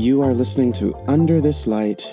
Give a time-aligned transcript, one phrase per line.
[0.00, 2.10] You are listening to Under This Light,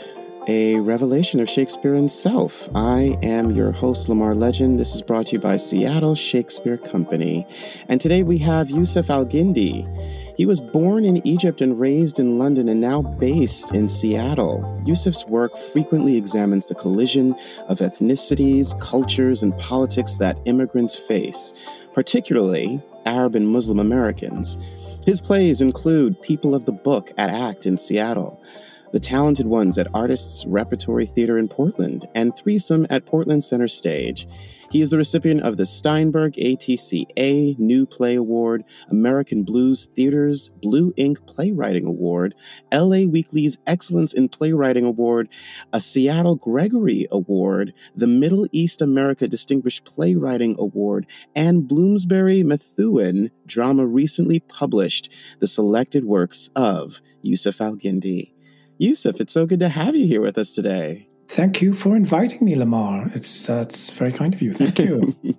[0.49, 2.67] a revelation of Shakespeare himself.
[2.75, 4.77] I am your host, Lamar Legend.
[4.77, 7.47] This is brought to you by Seattle Shakespeare Company.
[7.87, 9.87] And today we have Yussef El Guindi.
[10.35, 14.59] He was born in Egypt and raised in London and now based in Seattle.
[14.85, 17.37] Yussef's work frequently examines the collision
[17.69, 21.53] of ethnicities, cultures, and politics that immigrants face,
[21.93, 24.57] particularly Arab and Muslim Americans.
[25.07, 28.43] His plays include People of the Book at ACT in Seattle,
[28.91, 34.27] The Talented Ones at Artists Repertory Theater in Portland, and Threesome at Portland Center Stage.
[34.69, 40.93] He is the recipient of the Steinberg ATCA New Play Award, American Blues Theater's Blue
[40.97, 42.35] Ink Playwriting Award,
[42.73, 45.29] LA Weekly's Excellence in Playwriting Award,
[45.71, 53.85] a Seattle Gregory Award, the Middle East America Distinguished Playwriting Award, and Bloomsbury Methuen drama
[53.85, 58.33] recently published, the selected works of Yussef El Guindi.
[58.81, 61.06] Yussef, it's so good to have you here with us today.
[61.27, 63.11] Thank you for inviting me, Lamar.
[63.13, 64.53] It's uh, it's very kind of you.
[64.53, 65.15] Thank you.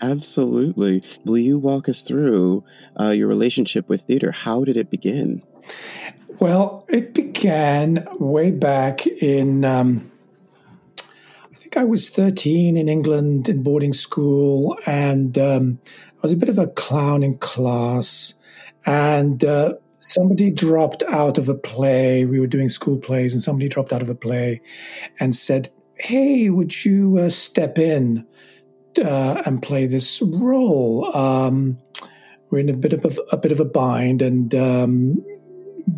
[0.00, 1.02] Absolutely.
[1.24, 2.64] Will you walk us through
[2.98, 4.32] uh, your relationship with theater?
[4.32, 5.42] How did it begin?
[6.38, 9.64] Well, it began way back in.
[9.64, 10.10] Um,
[10.98, 15.80] I think I was 13 in England in boarding school, and um,
[16.16, 18.34] I was a bit of a clown in class.
[18.86, 22.24] And uh, somebody dropped out of a play.
[22.24, 24.60] We were doing school plays, and somebody dropped out of a play
[25.20, 28.26] and said, Hey, would you uh, step in
[28.98, 31.14] uh, and play this role?
[31.14, 31.78] Um,
[32.50, 35.24] we're in a bit of a, a bit of a bind, and um,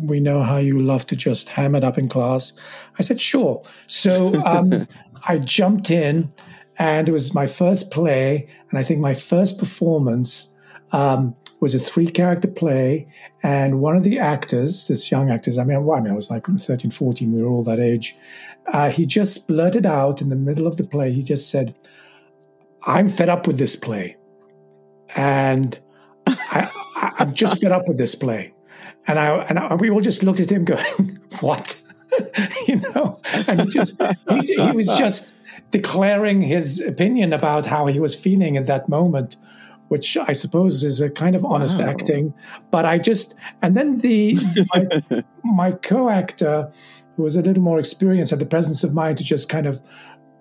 [0.01, 2.53] we know how you love to just ham it up in class.
[2.99, 3.63] I said, Sure.
[3.87, 4.85] So um,
[5.27, 6.31] I jumped in,
[6.77, 10.51] and it was my first play, and I think my first performance.
[10.91, 13.07] Um, was a three character play.
[13.41, 16.45] And one of the actors, this young actors, I mean, I mean, I was like
[16.45, 18.17] 13, 14, we were all that age.
[18.67, 21.73] Uh, he just blurted out in the middle of the play, he just said,
[22.85, 24.17] I'm fed up with this play.
[25.15, 25.79] And
[26.27, 26.69] I,
[27.19, 28.53] am just fed up with this play.
[29.07, 31.81] And I, and I, we all just looked at him going, what?
[32.67, 33.99] you know, and he just,
[34.29, 35.33] he, he was just
[35.71, 39.37] declaring his opinion about how he was feeling at that moment
[39.93, 41.85] which I suppose is a kind of honest wow.
[41.85, 42.33] acting.
[42.71, 44.39] But I just, and then the,
[44.73, 46.71] my, my co actor,
[47.15, 49.83] who was a little more experienced, had the presence of mind to just kind of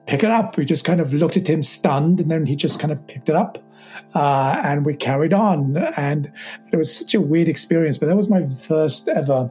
[0.06, 0.56] pick it up.
[0.56, 3.28] We just kind of looked at him stunned, and then he just kind of picked
[3.28, 3.58] it up.
[4.14, 5.76] Uh, and we carried on.
[5.98, 6.32] And
[6.72, 9.50] it was such a weird experience, but that was my first ever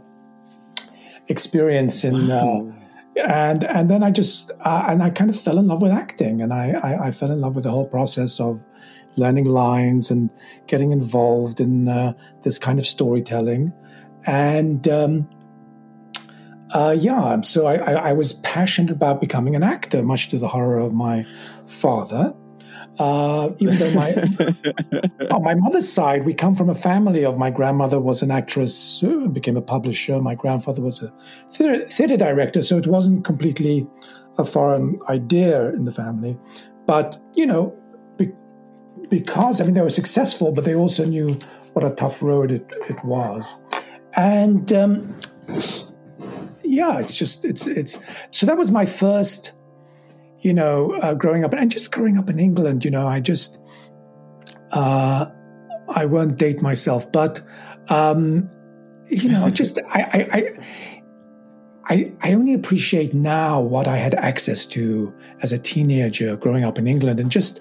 [1.27, 2.31] experience in.
[2.31, 2.73] Uh, wow.
[2.75, 2.80] Uh,
[3.21, 6.41] and and then I just uh, and I kind of fell in love with acting,
[6.41, 8.65] and I, I, I fell in love with the whole process of
[9.17, 10.29] learning lines and
[10.67, 13.73] getting involved in uh, this kind of storytelling.
[14.25, 15.29] And um,
[16.71, 20.47] uh, yeah, so I, I, I, was passionate about becoming an actor, much to the
[20.47, 21.25] horror of my
[21.65, 22.33] father.
[22.99, 24.11] Uh, even though my
[25.31, 29.03] on my mother's side, we come from a family of my grandmother was an actress,
[29.03, 30.19] uh, became a publisher.
[30.19, 31.13] My grandfather was a
[31.51, 33.87] theater, theater director, so it wasn't completely
[34.37, 36.37] a foreign idea in the family.
[36.85, 37.75] But you know,
[39.09, 41.37] because I mean they were successful, but they also knew
[41.73, 43.63] what a tough road it, it was,
[44.15, 45.15] and um,
[46.63, 47.99] yeah, it's just it's it's
[48.31, 49.53] so that was my first,
[50.41, 52.83] you know, uh, growing up and just growing up in England.
[52.83, 53.59] You know, I just
[54.71, 55.25] uh,
[55.95, 57.41] I won't date myself, but
[57.89, 58.49] um,
[59.07, 60.53] you know, just I, I, I
[61.85, 66.77] I, I only appreciate now what I had access to as a teenager growing up
[66.77, 67.59] in England, and just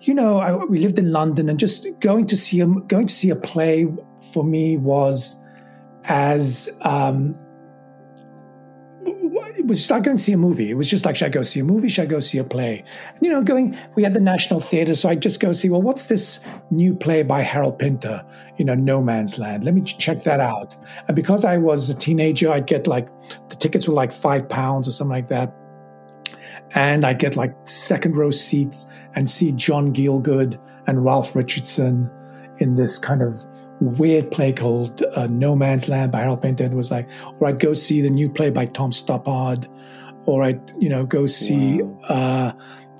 [0.00, 3.14] you know, I, we lived in London, and just going to see a going to
[3.14, 3.86] see a play
[4.32, 5.36] for me was
[6.04, 7.36] as um,
[9.60, 10.70] it was like going to see a movie.
[10.70, 11.88] It was just like, should I go see a movie?
[11.88, 12.82] Should I go see a play?
[13.14, 15.82] And, you know, going, we had the National Theatre, so I'd just go see, well,
[15.82, 16.40] what's this
[16.70, 18.24] new play by Harold Pinter,
[18.56, 19.64] you know, No Man's Land?
[19.64, 20.74] Let me check that out.
[21.06, 23.08] And because I was a teenager, I'd get like,
[23.48, 25.54] the tickets were like five pounds or something like that
[26.72, 32.10] and I'd get like second row seats and see John Gielgud and Ralph Richardson
[32.58, 33.44] in this kind of
[33.80, 36.68] weird play called uh, No Man's Land by Harold Pinter.
[36.70, 39.68] Was like, or I'd go see the new play by Tom Stoppard,
[40.26, 41.98] or I'd you know go see wow.
[42.08, 42.52] uh,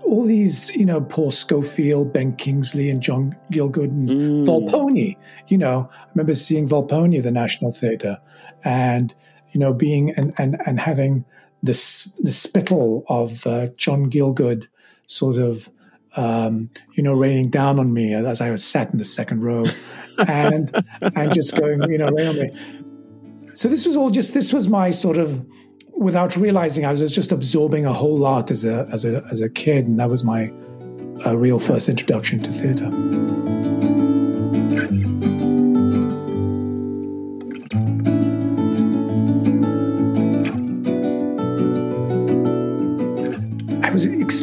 [0.04, 4.44] all these you know Paul Scofield, Ben Kingsley, and John Gielgud and mm.
[4.44, 5.16] Volpone.
[5.48, 8.18] You know, I remember seeing Volpone at the National Theatre,
[8.64, 9.14] and
[9.52, 11.24] you know being and and and having
[11.62, 14.66] this the spittle of uh, John Gielgud
[15.06, 15.70] sort of
[16.16, 19.64] um, you know raining down on me as I was sat in the second row
[20.26, 20.70] and
[21.00, 22.50] and just going you know rain on me
[23.52, 25.44] so this was all just this was my sort of
[26.00, 29.48] without realizing I was just absorbing a whole lot as a as a as a
[29.48, 30.50] kid, and that was my
[31.26, 33.69] uh, real first introduction to theatre.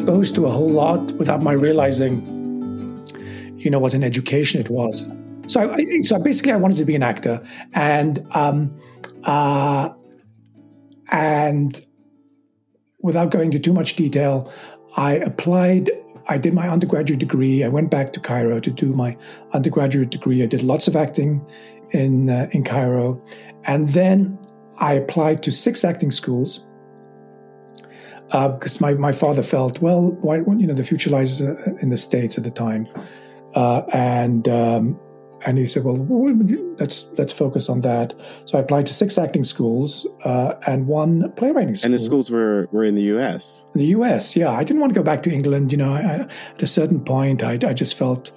[0.07, 2.23] Exposed to a whole lot without my realizing,
[3.57, 5.09] you know, what an education it was.
[5.47, 8.73] So, I, so basically, I wanted to be an actor, and um,
[9.25, 9.89] uh,
[11.11, 11.85] and
[13.01, 14.49] without going into too much detail,
[14.95, 15.91] I applied.
[16.29, 17.65] I did my undergraduate degree.
[17.65, 19.17] I went back to Cairo to do my
[19.51, 20.41] undergraduate degree.
[20.41, 21.45] I did lots of acting
[21.91, 23.21] in uh, in Cairo,
[23.65, 24.39] and then
[24.79, 26.66] I applied to six acting schools
[28.31, 31.89] uh, because my, my father felt well, why you know the future lies uh, in
[31.89, 32.87] the states at the time,
[33.55, 34.99] uh, and um,
[35.45, 35.95] and he said, "Well,
[36.77, 38.13] let's let's focus on that."
[38.45, 41.87] So I applied to six acting schools uh, and one playwriting school.
[41.87, 43.63] And the schools were were in the U.S.
[43.73, 44.35] In the U.S.
[44.35, 45.71] Yeah, I didn't want to go back to England.
[45.71, 48.31] You know, I, at a certain point, I, I just felt.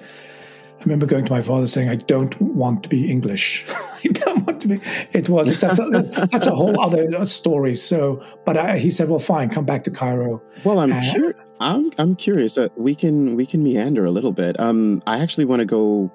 [0.80, 3.66] I remember going to my father saying, "I don't want to be English.
[4.04, 4.80] I don't want to be."
[5.12, 7.74] It was it's, that's, a, that's a whole other story.
[7.74, 11.38] So, but I, he said, "Well, fine, come back to Cairo." Well, I'm curious.
[11.60, 12.56] I'm I'm curious.
[12.56, 14.58] Uh, we can we can meander a little bit.
[14.58, 16.10] Um, I actually want to go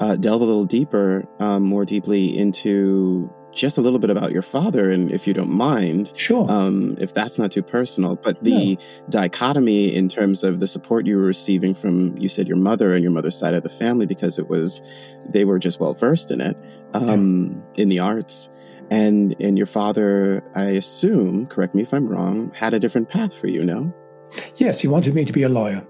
[0.00, 4.42] uh, delve a little deeper, um, more deeply into just a little bit about your
[4.42, 8.78] father, and if you don't mind, sure, um, if that's not too personal, but the
[9.08, 13.02] dichotomy in terms of the support you were receiving from, you said your mother and
[13.02, 14.82] your mother's side of the family, because it was
[15.28, 16.56] they were just well versed in it,
[16.94, 17.82] um, yeah.
[17.82, 18.48] in the arts,
[18.90, 23.34] and and your father, I assume, correct me if I'm wrong, had a different path
[23.34, 23.94] for you, no?
[24.56, 25.84] Yes, he wanted me to be a lawyer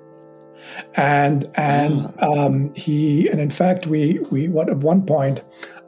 [0.94, 2.26] and and ah.
[2.26, 5.42] um, he and in fact we we what at one point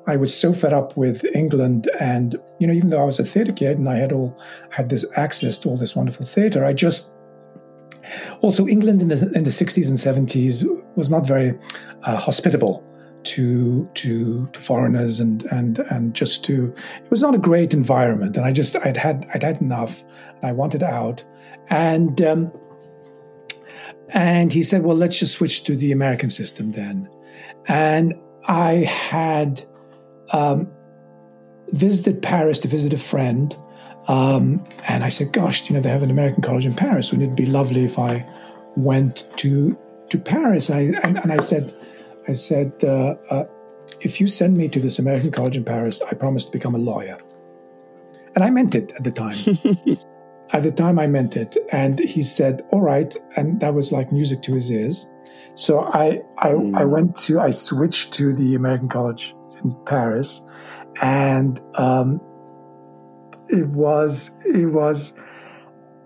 [0.07, 3.25] I was so fed up with England and you know even though I was a
[3.25, 4.39] theater kid and I had all
[4.71, 7.13] had this access to all this wonderful theater I just
[8.41, 10.65] also England in the in the 60s and 70s
[10.97, 11.59] was not very
[12.03, 12.85] uh, hospitable
[13.25, 18.37] to to to foreigners and and and just to it was not a great environment.
[18.37, 20.03] And I just I'd had I'd had enough.
[20.41, 21.25] And I wanted out.
[21.69, 22.53] And um,
[24.09, 27.09] and he said, well, let's just switch to the American system then.
[27.69, 28.15] And
[28.47, 29.65] I had
[30.33, 30.71] um,
[31.69, 33.57] visited Paris to visit a friend.
[34.09, 37.13] Um, and I said, gosh, you know, they have an American college in Paris.
[37.13, 38.27] Wouldn't it be lovely if I
[38.77, 39.79] went to
[40.11, 40.69] to Paris?
[40.69, 41.75] And I, and, and I said,
[42.29, 43.45] I said, uh, uh,
[44.01, 46.79] if you send me to this American college in Paris, I promise to become a
[46.79, 47.17] lawyer.
[48.35, 49.37] And I meant it at the time.
[50.55, 51.57] At the time, I meant it.
[51.71, 53.17] And he said, All right.
[53.37, 55.11] And that was like music to his ears.
[55.55, 56.77] So I, I, mm.
[56.77, 59.35] I went to, I switched to the American College
[59.65, 60.43] in Paris.
[61.01, 62.21] And um,
[63.49, 65.13] it was, it was,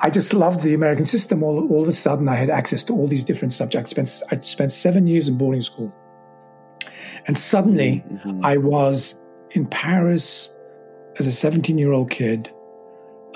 [0.00, 1.42] I just loved the American system.
[1.42, 3.92] All, all of a sudden, I had access to all these different subjects.
[3.92, 5.92] I spent, I spent seven years in boarding school.
[7.26, 8.44] And suddenly, mm-hmm.
[8.44, 9.20] I was
[9.50, 10.54] in Paris
[11.18, 12.52] as a 17 year old kid.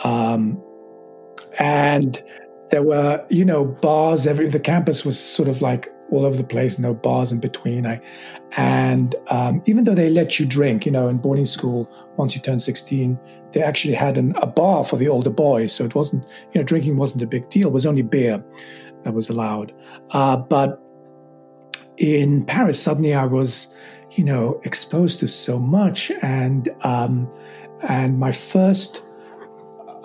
[0.05, 0.63] Um,
[1.59, 2.23] and
[2.71, 6.45] there were you know bars every the campus was sort of like all over the
[6.45, 7.87] place no bars in between.
[7.87, 8.01] I
[8.57, 12.43] and um, even though they let you drink you know in boarding school once you
[12.43, 13.19] turn 16
[13.53, 15.73] they actually had an, a bar for the older boys.
[15.73, 17.69] So it wasn't you know drinking wasn't a big deal.
[17.69, 18.45] It was only beer
[19.05, 19.73] that was allowed.
[20.11, 20.81] Uh, but
[21.97, 23.67] in paris suddenly i was
[24.13, 26.11] you know exposed to so much.
[26.23, 27.31] And um,
[27.83, 29.03] and my first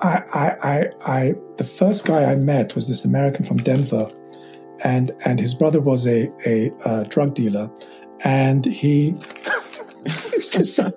[0.02, 4.08] I, I, I, the first guy I met was this American from Denver,
[4.86, 7.70] and and his brother was a a, drug dealer,
[8.24, 9.10] and he
[10.34, 10.94] used to send,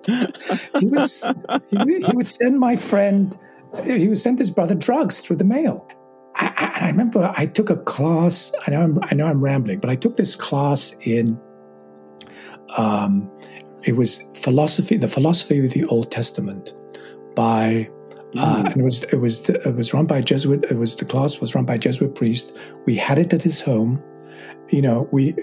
[0.78, 1.26] he was
[1.70, 3.36] he, he, would send my friend
[3.84, 5.88] he would send his brother drugs through the mail.
[6.36, 8.52] I, I, I remember I took a class.
[8.66, 11.40] I know I'm, I know I'm rambling, but I took this class in.
[12.76, 13.30] Um,
[13.84, 16.74] it was philosophy, the philosophy of the Old Testament,
[17.34, 17.88] by
[18.36, 20.64] uh, and it was it was the, it was run by a Jesuit.
[20.64, 22.54] It was the class was run by a Jesuit priest.
[22.84, 24.02] We had it at his home.
[24.68, 25.34] You know, we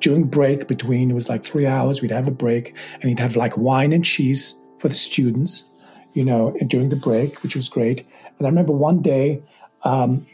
[0.00, 2.02] during break between it was like three hours.
[2.02, 5.64] We'd have a break, and he'd have like wine and cheese for the students.
[6.12, 8.06] You know, during the break, which was great.
[8.38, 9.42] And I remember one day.
[9.82, 10.26] Um,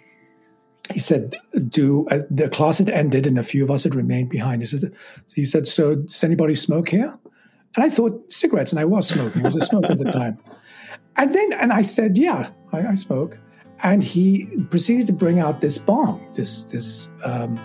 [0.93, 1.37] he said,
[1.69, 4.67] "Do uh, the class had ended and a few of us had remained behind?" He
[4.67, 4.93] said,
[5.33, 7.17] "He said, so does anybody smoke here?"
[7.77, 9.43] And I thought cigarettes, and I was smoking.
[9.43, 10.39] I was a smoker at the time.
[11.17, 12.97] And then, and I said, yeah, I, I.
[13.85, 17.61] And he proceeded to bring out this bong, this this um,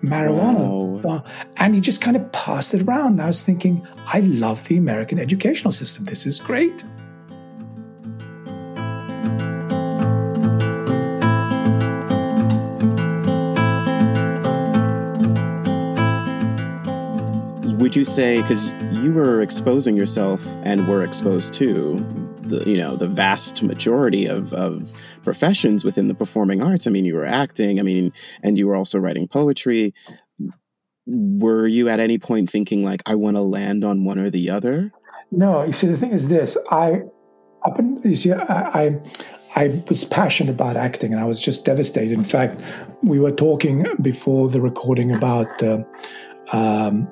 [0.00, 1.24] marijuana, wow.
[1.56, 3.12] and he just kind of passed it around.
[3.12, 6.04] And I was thinking, I love the American educational system.
[6.04, 6.84] This is great.
[17.92, 18.70] would you say because
[19.02, 21.96] you were exposing yourself and were exposed to
[22.52, 24.92] the you know the vast majority of, of
[25.22, 26.86] professions within the performing arts.
[26.86, 29.94] I mean you were acting i mean and you were also writing poetry.
[31.06, 34.50] Were you at any point thinking like i want to land on one or the
[34.50, 34.92] other?
[35.30, 37.02] No you see the thing is this i
[37.64, 39.00] up in, you see I, I
[39.54, 42.12] I was passionate about acting and I was just devastated.
[42.12, 42.58] In fact,
[43.02, 45.82] we were talking before the recording about uh,
[46.52, 47.06] um,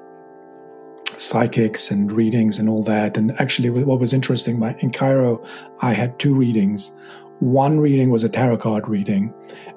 [1.21, 3.17] psychics and readings and all that.
[3.17, 5.45] And actually, what was interesting, in Cairo,
[5.81, 6.97] I had two readings.
[7.41, 9.33] One reading was a tarot card reading,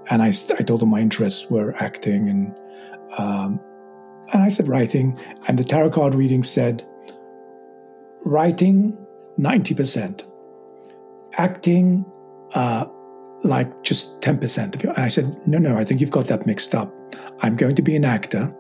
[0.09, 2.55] and I, I told them my interests were acting and
[3.17, 3.59] um,
[4.33, 6.85] and I said writing, and the tarot card reading said
[8.25, 8.97] writing
[9.37, 10.25] ninety percent,
[11.33, 12.05] acting
[12.53, 12.85] uh,
[13.43, 14.89] like just 10% of you.
[14.91, 16.93] And I said, no, no, I think you've got that mixed up.
[17.41, 18.55] I'm going to be an actor.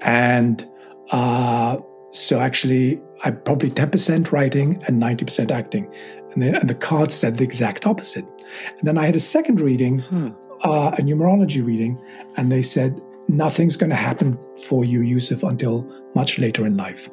[0.00, 0.68] And
[1.12, 1.78] uh,
[2.10, 5.92] so actually, I'm probably 10% writing and 90% acting.
[6.32, 8.24] And the, and the card said the exact opposite.
[8.78, 10.30] And then I had a second reading, hmm.
[10.62, 11.98] uh, a numerology reading,
[12.36, 17.08] and they said, nothing's going to happen for you, Yussef, until much later in life.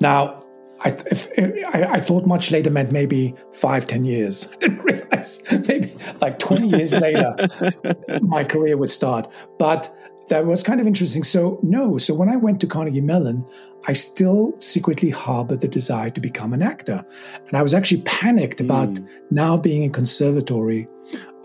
[0.00, 0.42] Now,
[0.84, 4.48] I, if, I, I, thought much later meant maybe five, ten years.
[4.52, 7.34] I didn't realize maybe like 20 years later,
[8.22, 9.32] my career would start.
[9.58, 9.94] But
[10.28, 11.22] that was kind of interesting.
[11.22, 11.98] So, no.
[11.98, 13.46] So, when I went to Carnegie Mellon,
[13.86, 17.04] I still secretly harbored the desire to become an actor.
[17.48, 19.08] And I was actually panicked about mm.
[19.30, 20.86] now being in conservatory,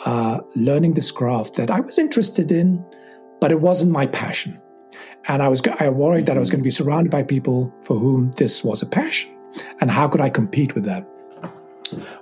[0.06, 2.84] uh, learning this craft that I was interested in,
[3.42, 4.62] but it wasn't my passion.
[5.28, 7.98] And I was I worried that I was going to be surrounded by people for
[7.98, 9.36] whom this was a passion.
[9.82, 11.06] And how could I compete with that?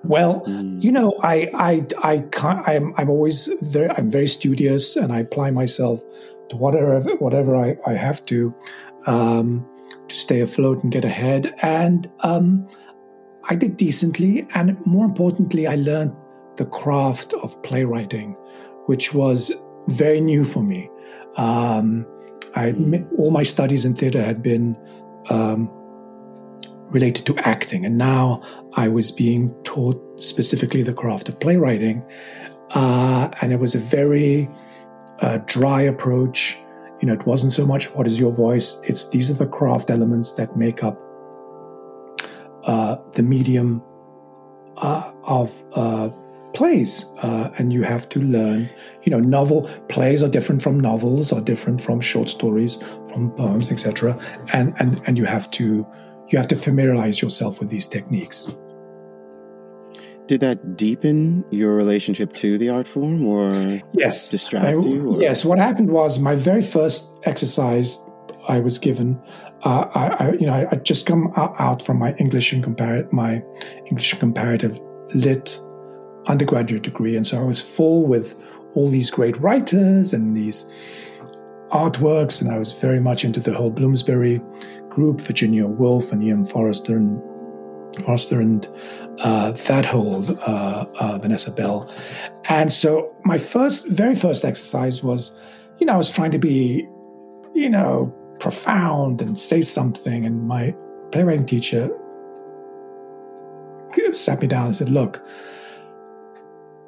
[0.03, 0.81] Well, mm.
[0.81, 5.19] you know, I I I can't, I'm I'm always very I'm very studious and I
[5.19, 6.03] apply myself
[6.49, 8.53] to whatever whatever I, I have to
[9.07, 9.67] um,
[10.07, 11.53] to stay afloat and get ahead.
[11.61, 12.67] And um,
[13.49, 16.15] I did decently, and more importantly, I learned
[16.57, 18.33] the craft of playwriting,
[18.85, 19.51] which was
[19.87, 20.89] very new for me.
[21.37, 22.05] Um,
[22.55, 22.73] I
[23.17, 24.77] all my studies in theater had been
[25.29, 25.69] um,
[26.87, 28.41] related to acting, and now
[28.75, 32.03] I was being taught specifically the craft of playwriting,
[32.71, 34.47] uh, and it was a very
[35.19, 36.57] uh, dry approach.
[37.01, 39.89] You know, it wasn't so much what is your voice; it's these are the craft
[39.89, 40.99] elements that make up
[42.63, 43.83] uh, the medium
[44.77, 46.09] uh, of uh,
[46.55, 48.69] plays uh, and you have to learn
[49.03, 52.77] you know novel plays are different from novels are different from short stories
[53.09, 54.17] from poems etc
[54.53, 55.85] and and and you have to
[56.29, 58.47] you have to familiarize yourself with these techniques
[60.27, 63.51] did that deepen your relationship to the art form or
[63.93, 65.21] yes distract I, you or?
[65.21, 67.99] yes what happened was my very first exercise
[68.47, 69.21] i was given
[69.63, 73.11] uh, I, I, you know I, I just come out from my english and comparative
[73.13, 73.43] my
[73.87, 74.79] english and comparative
[75.13, 75.59] lit
[76.27, 77.15] undergraduate degree.
[77.15, 78.35] And so I was full with
[78.73, 80.65] all these great writers and these
[81.71, 82.41] artworks.
[82.41, 84.41] And I was very much into the whole Bloomsbury
[84.89, 86.45] group, Virginia Woolf and E.M.
[86.45, 87.21] Forster and
[88.03, 88.67] Forster and
[89.19, 89.85] uh, that
[90.29, 91.91] uh, uh, Vanessa Bell.
[92.49, 95.35] And so my first, very first exercise was,
[95.79, 96.87] you know, I was trying to be,
[97.53, 100.25] you know, profound and say something.
[100.25, 100.75] And my
[101.11, 101.89] playwriting teacher
[104.15, 105.21] sat me down and said, look,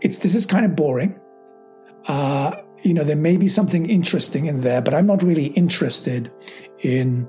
[0.01, 1.19] it's this is kind of boring.
[2.07, 2.51] Uh,
[2.83, 6.31] you know, there may be something interesting in there, but I'm not really interested
[6.83, 7.27] in,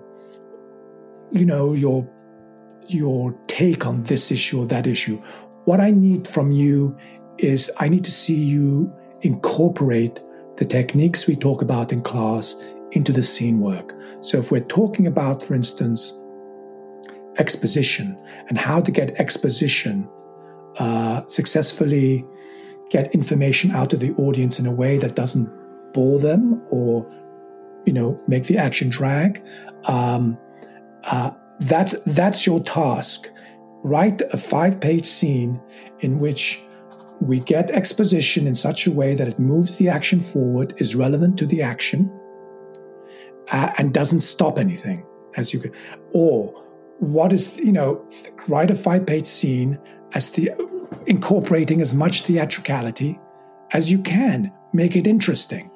[1.31, 2.09] you know, your
[2.95, 5.17] your take on this issue or that issue.
[5.65, 6.97] What I need from you
[7.39, 10.21] is I need to see you incorporate
[10.57, 12.61] the techniques we talk about in class
[12.93, 13.95] into the scene work.
[14.21, 16.19] So if we're talking about, for instance,
[17.39, 18.19] exposition
[18.49, 20.11] and how to get exposition
[20.79, 22.25] uh, successfully
[22.91, 25.49] get information out to the audience in a way that doesn't
[25.93, 27.07] bore them or
[27.85, 29.43] you know make the action drag
[29.85, 30.39] um,
[31.05, 33.31] uh, that's that's your task
[33.83, 35.61] write a five page scene
[36.01, 36.63] in which
[37.21, 41.37] we get exposition in such a way that it moves the action forward is relevant
[41.39, 42.11] to the action
[43.51, 45.05] uh, and doesn't stop anything
[45.37, 45.75] as you could
[46.13, 46.65] or
[46.99, 48.05] what is you know
[48.47, 49.79] write a five page scene
[50.15, 50.51] as the
[51.07, 53.19] incorporating as much theatricality
[53.73, 54.53] as you can.
[54.73, 55.71] Make it interesting.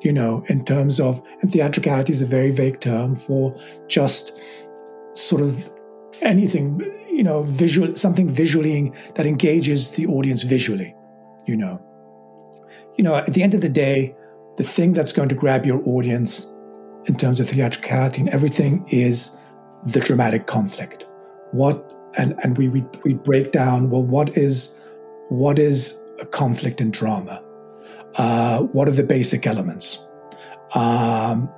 [0.00, 3.56] You know, in terms of, theatricality is a very vague term for
[3.88, 4.36] just
[5.12, 5.72] sort of
[6.20, 10.94] anything, you know, visual, something visually that engages the audience visually,
[11.46, 11.80] you know.
[12.96, 14.14] You know, at the end of the day,
[14.56, 16.50] the thing that's going to grab your audience
[17.06, 19.36] in terms of theatricality and everything is
[19.86, 21.06] the dramatic conflict.
[21.52, 24.78] What and and we we we break down well what is
[25.28, 27.42] what is a conflict in drama?
[28.16, 30.06] Uh, what are the basic elements?
[30.74, 31.50] Um,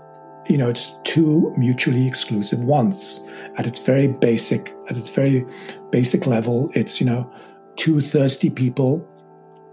[0.49, 3.21] you know, it's two mutually exclusive wants.
[3.57, 5.47] At its very basic, at its very
[5.91, 7.31] basic level, it's you know,
[7.77, 9.07] two thirsty people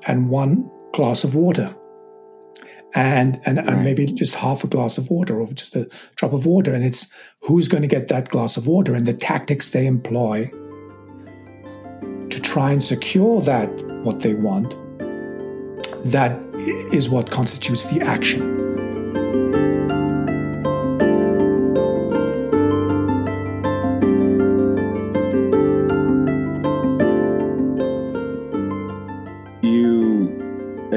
[0.08, 1.75] and one glass of water
[2.94, 3.68] and and, right.
[3.68, 6.84] and maybe just half a glass of water or just a drop of water and
[6.84, 7.12] it's
[7.42, 10.50] who's going to get that glass of water and the tactics they employ
[12.30, 13.70] to try and secure that
[14.04, 14.75] what they want
[16.06, 16.38] that
[16.92, 18.61] is what constitutes the action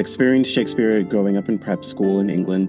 [0.04, 2.68] experienced Shakespeare growing up in prep school in England.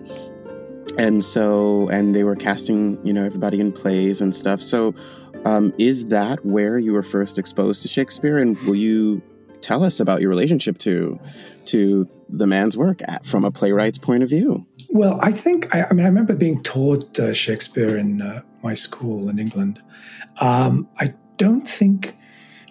[0.98, 4.62] And so, and they were casting, you know, everybody in plays and stuff.
[4.62, 4.96] So,
[5.44, 8.38] um, is that where you were first exposed to Shakespeare?
[8.38, 9.22] And will you
[9.60, 11.20] tell us about your relationship to
[11.66, 14.66] to the man's work at, from a playwright's point of view?
[14.92, 18.76] Well, I think I, I mean I remember being taught uh, Shakespeare in uh, my
[18.76, 19.82] school in England.
[20.40, 22.16] Um, I don't think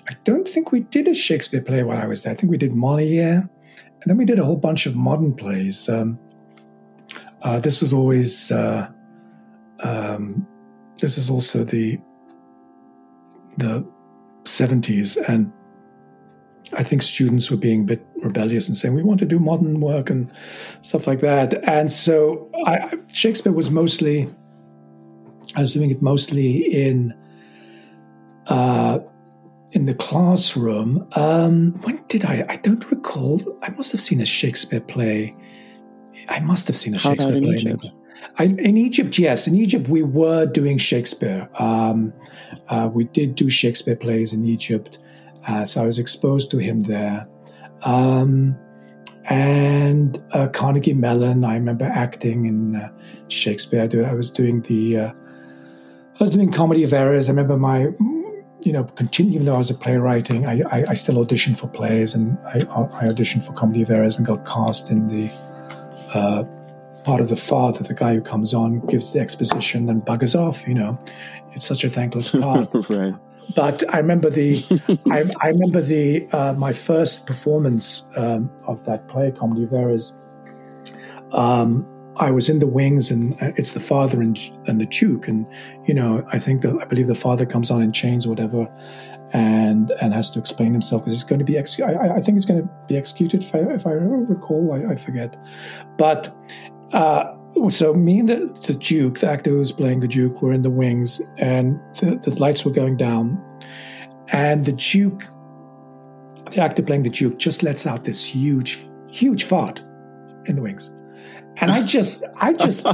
[0.09, 2.33] I don't think we did a Shakespeare play while I was there.
[2.33, 3.50] I think we did Moliere,
[4.04, 5.88] and then we did a whole bunch of modern plays.
[5.88, 6.18] Um,
[7.40, 8.90] uh, this was always, uh,
[9.82, 10.46] um,
[11.00, 11.99] this was also the
[13.56, 13.87] the
[14.44, 15.50] 70s, and
[16.75, 19.80] I think students were being a bit rebellious and saying we want to do modern
[19.80, 20.30] work and
[20.82, 21.66] stuff like that.
[21.66, 24.28] And so I, Shakespeare was mostly,
[25.56, 27.14] I was doing it mostly in.
[28.49, 28.98] Uh,
[29.74, 31.06] in the classroom.
[31.16, 32.46] Um, when did I?
[32.48, 33.40] I don't recall.
[33.62, 35.37] I must have seen a Shakespeare play.
[36.28, 37.54] I must have seen a How Shakespeare in play.
[37.56, 37.92] Egypt?
[38.38, 39.46] I, in Egypt, yes.
[39.46, 41.48] In Egypt, we were doing Shakespeare.
[41.58, 42.14] Um,
[42.68, 44.98] uh, we did do Shakespeare plays in Egypt.
[45.46, 47.28] Uh, so I was exposed to him there.
[47.82, 48.56] Um,
[49.28, 52.90] and uh, Carnegie Mellon, I remember acting in uh,
[53.28, 53.82] Shakespeare.
[53.82, 55.12] I was doing the, uh,
[56.20, 57.28] I was doing Comedy of Errors.
[57.28, 57.88] I remember my
[58.64, 61.68] you know, continue, even though I was a playwriting, I, I, I still auditioned for
[61.68, 65.31] plays and I, I, auditioned for Comedy of Errors and got cast in the
[66.14, 66.44] uh,
[67.05, 70.66] part of the father, the guy who comes on, gives the exposition, then buggers off.
[70.66, 70.98] You know,
[71.53, 72.74] it's such a thankless part.
[72.88, 73.14] right.
[73.55, 74.64] But I remember the,
[75.11, 80.14] I, I, remember the uh, my first performance um, of that play, Comedy of Errors.
[81.33, 85.27] Um, I was in the wings, and uh, it's the father and, and the Duke,
[85.29, 85.46] and
[85.87, 88.68] you know, I think that I believe the father comes on in chains or whatever,
[89.33, 91.96] and and has to explain himself because he's going to be executed.
[91.98, 94.72] I, I, think he's going to be executed if I, if I recall.
[94.72, 95.37] I, I forget,
[95.96, 96.35] but
[96.92, 97.35] uh,
[97.68, 100.62] so me and the, the Duke, the actor who was playing the Duke, were in
[100.62, 103.42] the wings, and the, the lights were going down,
[104.29, 105.24] and the Duke,
[106.53, 109.81] the actor playing the Duke, just lets out this huge, huge fart
[110.46, 110.92] in the wings
[111.57, 112.87] and I just, I just,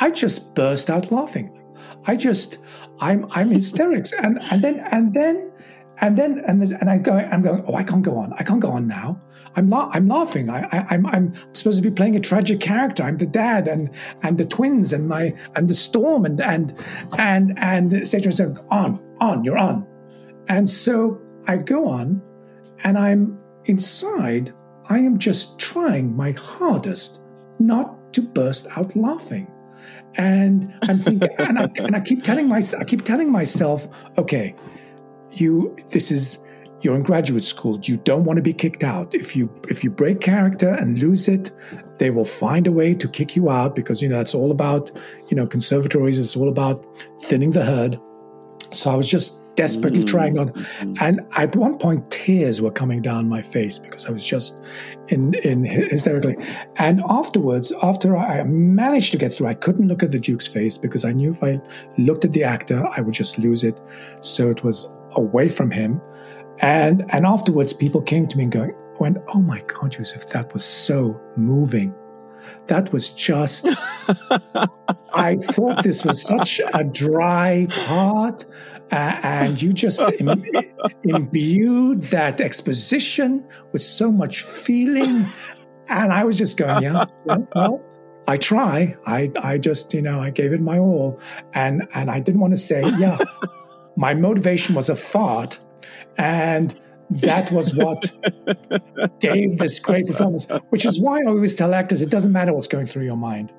[0.00, 1.58] I just burst out laughing.
[2.06, 2.58] I just,
[3.00, 4.12] I'm, I'm hysterics.
[4.12, 5.52] And, and then, and then,
[6.00, 8.32] and then, and then, and I go, I'm going, oh, I can't go on.
[8.34, 9.20] I can't go on now.
[9.54, 10.50] I'm, la- I'm laughing.
[10.50, 13.02] I, I, I'm, I'm supposed to be playing a tragic character.
[13.02, 13.90] I'm the dad and,
[14.22, 16.74] and the twins and my, and the storm and, and,
[17.18, 18.32] and, and etc.
[18.32, 19.86] So on, on, you're on.
[20.48, 22.20] And so I go on
[22.82, 24.52] and I'm inside.
[24.88, 27.21] I am just trying my hardest
[27.58, 29.50] not to burst out laughing.
[30.14, 33.88] And I'm thinking, and, I, and I keep telling myself, I keep telling myself,
[34.18, 34.54] okay,
[35.30, 36.40] you, this is,
[36.82, 37.78] you're in graduate school.
[37.82, 39.14] You don't want to be kicked out.
[39.14, 41.52] If you if you break character and lose it,
[41.98, 44.90] they will find a way to kick you out because you know it's all about
[45.30, 46.18] you know conservatories.
[46.18, 46.84] It's all about
[47.20, 48.00] thinning the herd.
[48.72, 50.06] So I was just desperately mm.
[50.06, 50.48] trying not.
[50.48, 50.94] Mm-hmm.
[51.00, 54.62] And at one point, tears were coming down my face because I was just
[55.08, 56.36] in in hysterically.
[56.76, 60.78] And afterwards, after I managed to get through, I couldn't look at the Duke's face
[60.78, 61.60] because I knew if I
[61.98, 63.80] looked at the actor, I would just lose it.
[64.20, 66.00] So it was away from him.
[66.60, 70.52] And and afterwards, people came to me and going, went, "Oh my God, Joseph, that
[70.52, 71.94] was so moving."
[72.66, 73.66] That was just,
[75.14, 78.44] I thought this was such a dry part.
[78.92, 80.44] Uh, and you just Im-
[81.04, 85.26] imbued that exposition with so much feeling.
[85.88, 87.82] And I was just going, yeah, well,
[88.28, 88.94] I try.
[89.06, 91.18] I, I just, you know, I gave it my all.
[91.54, 93.18] And, and I didn't want to say, yeah,
[93.96, 95.58] my motivation was a fart.
[96.18, 96.78] And
[97.10, 98.12] that was what
[99.20, 102.68] gave this great performance, which is why I always tell actors it doesn't matter what's
[102.68, 103.52] going through your mind.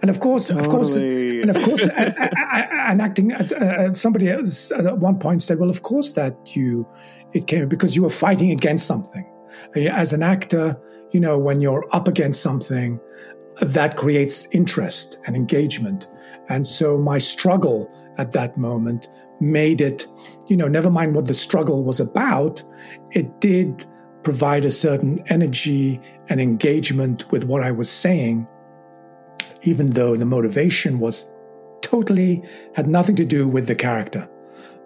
[0.00, 0.64] And of course, totally.
[0.64, 5.58] of course, and of course, and acting as uh, somebody else at one point said,
[5.58, 6.86] "Well, of course that you
[7.32, 9.28] it came because you were fighting against something."
[9.74, 10.78] As an actor,
[11.12, 13.00] you know, when you're up against something,
[13.60, 16.06] that creates interest and engagement.
[16.48, 19.08] And so my struggle at that moment
[19.40, 20.06] made it,
[20.48, 22.62] you know, never mind what the struggle was about,
[23.10, 23.86] it did
[24.22, 28.46] provide a certain energy and engagement with what I was saying,
[29.62, 31.30] even though the motivation was
[31.80, 32.42] totally
[32.74, 34.28] had nothing to do with the character.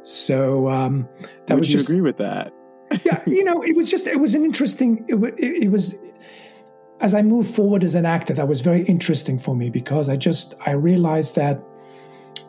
[0.02, 1.08] So um,
[1.46, 2.52] that Would was just agree with that.
[3.04, 5.04] yeah, you know, it was just it was an interesting.
[5.08, 5.96] It, it, it was
[7.00, 10.16] as I moved forward as an actor, that was very interesting for me because I
[10.16, 11.60] just I realized that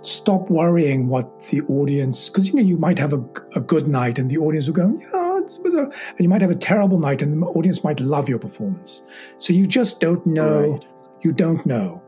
[0.01, 3.23] stop worrying what the audience because you know you might have a,
[3.55, 6.41] a good night and the audience will go yeah it was a, and you might
[6.41, 9.01] have a terrible night and the audience might love your performance
[9.37, 10.87] so you just don't know right.
[11.23, 12.01] you don't know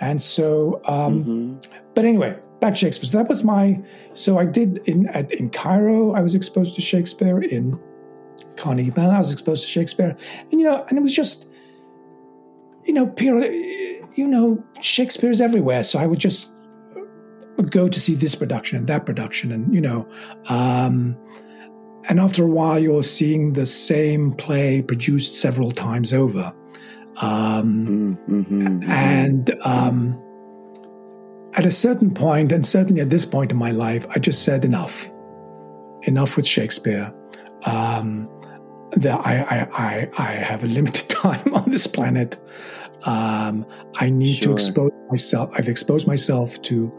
[0.00, 1.80] and so um, mm-hmm.
[1.94, 3.10] but anyway back to shakespeare.
[3.10, 6.80] So that was my so i did in at, in cairo i was exposed to
[6.80, 7.42] shakespeare.
[7.42, 7.78] In
[8.56, 10.16] carnegie mellon i was exposed to shakespeare.
[10.50, 11.48] And you know and it was just
[12.84, 15.82] you know period you know shakespeare's everywhere.
[15.82, 16.52] So i would just
[17.64, 20.08] go to see this production and that production, and you know,
[20.48, 21.16] um,
[22.08, 26.52] and after a while, you're seeing the same play produced several times over,
[27.20, 28.90] um, mm-hmm, mm-hmm.
[28.90, 30.22] and um,
[31.54, 34.64] at a certain point, and certainly at this point in my life, I just said
[34.64, 35.10] enough,
[36.02, 37.12] enough with Shakespeare.
[37.64, 38.28] Um,
[38.92, 42.38] that I, I, I, I have a limited time on this planet.
[43.02, 44.48] Um, I need sure.
[44.48, 45.50] to expose myself.
[45.54, 46.92] I've exposed myself to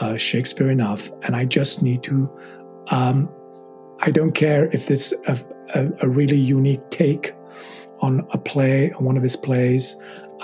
[0.00, 2.30] uh, Shakespeare enough, and I just need to.
[2.90, 3.28] Um,
[4.00, 5.38] I don't care if it's a,
[5.74, 7.32] a, a, really unique take
[8.00, 9.96] on a play, on one of his plays.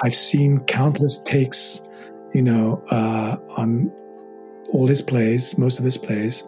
[0.03, 1.83] I've seen countless takes,
[2.33, 3.93] you know, uh, on
[4.73, 6.45] all his plays, most of his plays,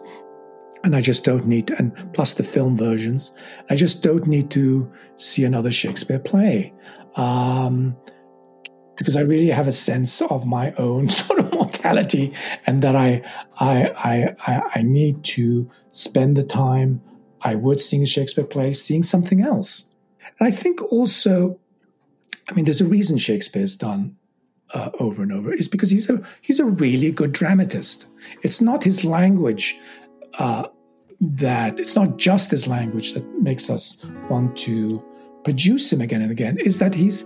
[0.83, 3.33] and I just don't need, and plus the film versions,
[3.69, 6.73] I just don't need to see another Shakespeare play.
[7.15, 7.95] Um,
[8.95, 12.33] because I really have a sense of my own sort of mortality
[12.65, 13.23] and that I,
[13.59, 17.01] I, I, I need to spend the time
[17.41, 19.89] I would seeing a Shakespeare play, seeing something else.
[20.39, 21.59] And I think also,
[22.49, 24.17] I mean, there's a reason Shakespeare's done
[24.73, 28.05] uh, over and over is because he's a he's a really good dramatist.
[28.41, 29.77] It's not his language
[30.39, 30.67] uh,
[31.21, 35.03] that it's not just his language that makes us want to
[35.43, 36.57] produce him again and again.
[36.59, 37.25] Is that he's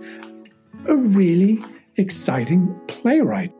[0.86, 1.58] a really
[1.96, 3.52] exciting playwright.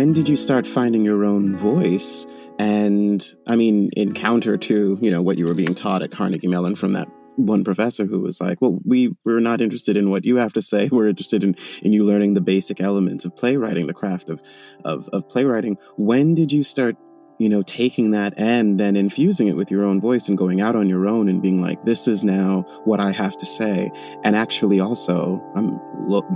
[0.00, 2.26] When did you start finding your own voice?
[2.58, 6.46] And I mean, in counter to, you know, what you were being taught at Carnegie
[6.46, 10.24] Mellon from that one professor who was like, "Well, we we're not interested in what
[10.24, 10.88] you have to say.
[10.92, 14.40] We're interested in in you learning the basic elements of playwriting, the craft of
[14.86, 16.96] of, of playwriting." When did you start
[17.40, 20.76] you know, taking that and then infusing it with your own voice and going out
[20.76, 23.90] on your own and being like, this is now what I have to say.
[24.22, 25.80] And actually, also, I'm,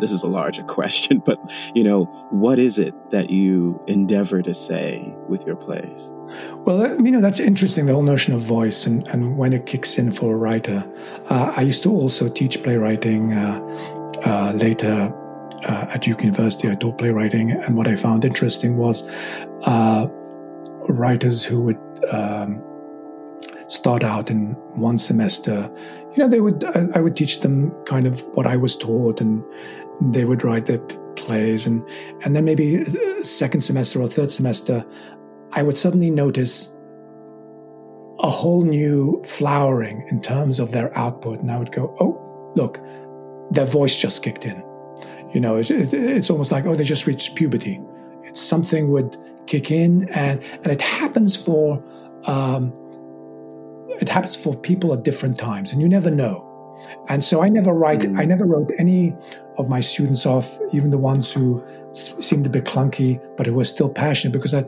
[0.00, 1.38] this is a larger question, but,
[1.74, 6.10] you know, what is it that you endeavor to say with your plays?
[6.60, 9.98] Well, you know, that's interesting, the whole notion of voice and, and when it kicks
[9.98, 10.90] in for a writer.
[11.26, 13.60] Uh, I used to also teach playwriting uh,
[14.24, 15.14] uh, later.
[15.66, 19.02] Uh, at Duke University, I taught playwriting, and what I found interesting was
[19.62, 20.06] uh,
[20.98, 21.78] writers who would
[22.10, 22.62] um,
[23.68, 25.70] start out in one semester,
[26.16, 29.20] you know, they would I, I, would teach them kind of what I was taught,
[29.20, 29.44] and
[30.00, 30.78] they would write their
[31.16, 31.86] plays, and
[32.22, 32.84] and then maybe
[33.22, 34.84] second semester or third semester,
[35.52, 36.72] I would suddenly notice
[38.20, 42.80] a whole new flowering in terms of their output, and I would go, oh, look,
[43.50, 44.62] their voice just kicked in.
[45.34, 47.80] You know, it, it, it's almost like oh, they just reached puberty.
[48.22, 51.82] It's something would kick in, and and it happens for
[52.26, 52.72] um,
[54.00, 56.50] it happens for people at different times, and you never know.
[57.08, 58.00] And so I never write.
[58.00, 58.18] Mm.
[58.18, 59.14] I never wrote any
[59.56, 63.54] of my students off, even the ones who s- seemed a bit clunky, but who
[63.54, 64.64] were still passionate, because I,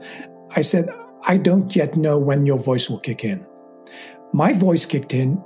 [0.55, 0.89] I said
[1.27, 3.45] I don't yet know when your voice will kick in.
[4.33, 5.43] My voice kicked in.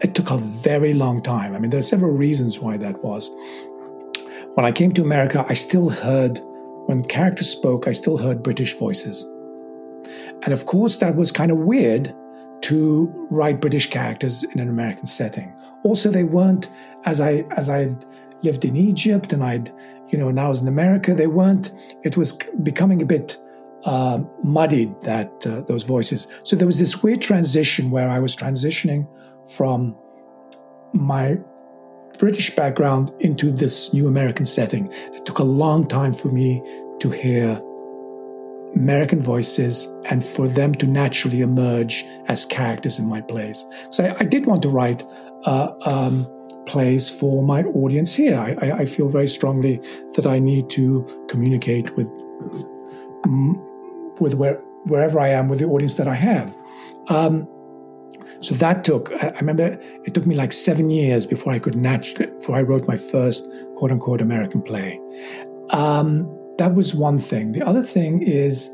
[0.00, 1.54] It took a very long time.
[1.54, 3.30] I mean, there are several reasons why that was.
[4.54, 6.40] When I came to America, I still heard
[6.86, 9.24] when characters spoke, I still heard British voices.
[10.42, 12.14] And of course, that was kind of weird
[12.62, 15.54] to write British characters in an American setting.
[15.84, 16.68] Also, they weren't
[17.04, 17.90] as I as I
[18.42, 19.72] lived in Egypt and I'd
[20.08, 21.14] you know now I was in America.
[21.14, 21.72] They weren't.
[22.04, 23.38] It was becoming a bit
[23.84, 26.26] uh, muddied that uh, those voices.
[26.42, 29.06] So there was this weird transition where I was transitioning
[29.48, 29.96] from
[30.92, 31.38] my
[32.18, 34.92] British background into this new American setting.
[35.14, 36.62] It took a long time for me
[37.00, 37.60] to hear
[38.74, 43.64] American voices and for them to naturally emerge as characters in my plays.
[43.90, 45.04] So I, I did want to write
[45.44, 46.26] uh, um,
[46.66, 48.36] plays for my audience here.
[48.36, 49.76] I, I, I, feel very strongly
[50.16, 52.10] that I need to communicate with
[54.18, 56.56] with where, wherever I am with the audience that I have.
[57.08, 57.48] Um,
[58.40, 62.30] so that took, I remember it took me like seven years before I could naturally,
[62.32, 65.00] before I wrote my first quote unquote American play.
[65.70, 67.52] Um, that was one thing.
[67.52, 68.70] The other thing is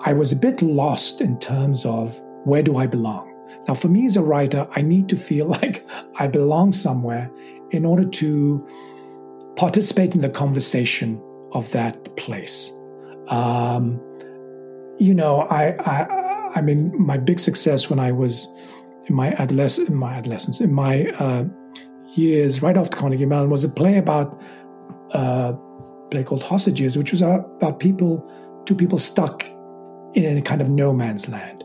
[0.00, 3.30] I was a bit lost in terms of where do I belong?
[3.68, 5.86] Now, for me as a writer, I need to feel like
[6.18, 7.30] I belong somewhere
[7.70, 8.66] in order to
[9.56, 11.22] participate in the conversation
[11.52, 12.72] of that place.
[13.28, 14.00] Um,
[14.98, 16.23] you know, I, I,
[16.54, 18.48] I mean, my big success when I was
[19.06, 21.44] in my adolescence, in my adolescence, in my uh,
[22.14, 24.40] years right after Carnegie Mellon was a play about
[25.14, 28.30] uh, a play called Hostages, which was about people,
[28.66, 29.44] two people stuck
[30.14, 31.64] in a kind of no man's land,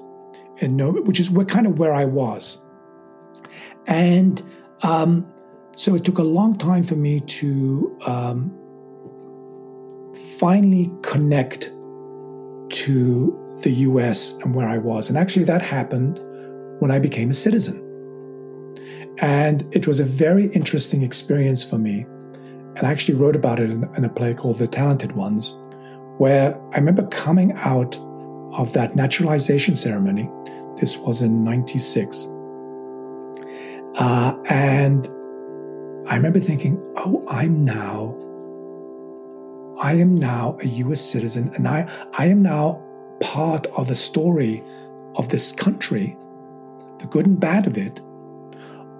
[0.60, 2.58] and no, which is where, kind of where I was,
[3.86, 4.41] and
[4.82, 5.32] um,
[5.75, 8.52] so it took a long time for me to um,
[10.39, 11.71] finally connect
[12.69, 15.10] to the US and where I was.
[15.10, 16.19] And actually, that happened
[16.80, 17.86] when I became a citizen.
[19.19, 22.06] And it was a very interesting experience for me.
[22.76, 25.58] And I actually wrote about it in, in a play called The Talented Ones,
[26.17, 27.98] where I remember coming out
[28.54, 30.30] of that naturalization ceremony.
[30.78, 32.26] This was in 96.
[33.95, 35.08] Uh, and
[36.08, 38.15] I remember thinking, oh, I'm now
[39.80, 42.84] I am now a US citizen and I, I am now
[43.19, 44.63] part of the story
[45.15, 46.17] of this country,
[46.99, 48.01] the good and bad of it,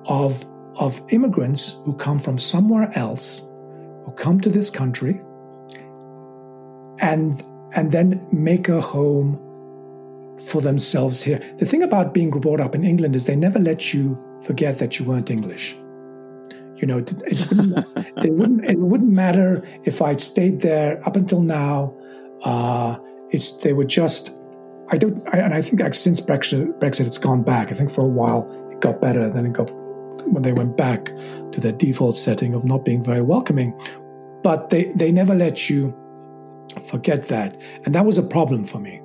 [0.05, 3.47] of, of immigrants who come from somewhere else,
[4.03, 5.21] who come to this country
[6.99, 9.39] and, and then make a home
[10.47, 11.39] for themselves here.
[11.58, 14.99] The thing about being brought up in England is they never let you forget that
[14.99, 15.75] you weren't English.
[16.75, 17.13] You know, it,
[17.49, 17.86] wouldn't,
[18.25, 21.93] it wouldn't it wouldn't matter if I'd stayed there up until now.
[22.43, 22.97] Uh,
[23.31, 24.31] it's they were just.
[24.91, 27.71] I don't, I, and I think since Brexit, Brexit, it's gone back.
[27.71, 29.29] I think for a while it got better.
[29.29, 29.69] Then it got
[30.25, 31.05] when they went back
[31.51, 33.79] to their default setting of not being very welcoming.
[34.41, 35.95] But they they never let you
[36.87, 39.01] forget that, and that was a problem for me.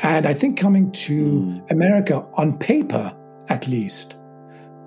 [0.00, 1.70] And I think coming to mm.
[1.70, 3.14] America on paper,
[3.48, 4.16] at least,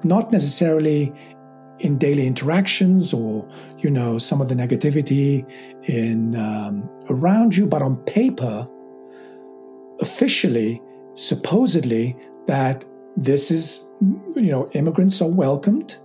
[0.04, 1.14] not necessarily
[1.80, 3.48] in daily interactions or
[3.80, 5.46] you know some of the negativity
[5.88, 8.68] in um, around you but on paper
[10.02, 10.82] officially
[11.16, 12.16] supposedly
[12.48, 12.84] that
[13.18, 13.90] this is
[14.36, 15.98] you know immigrants are welcomed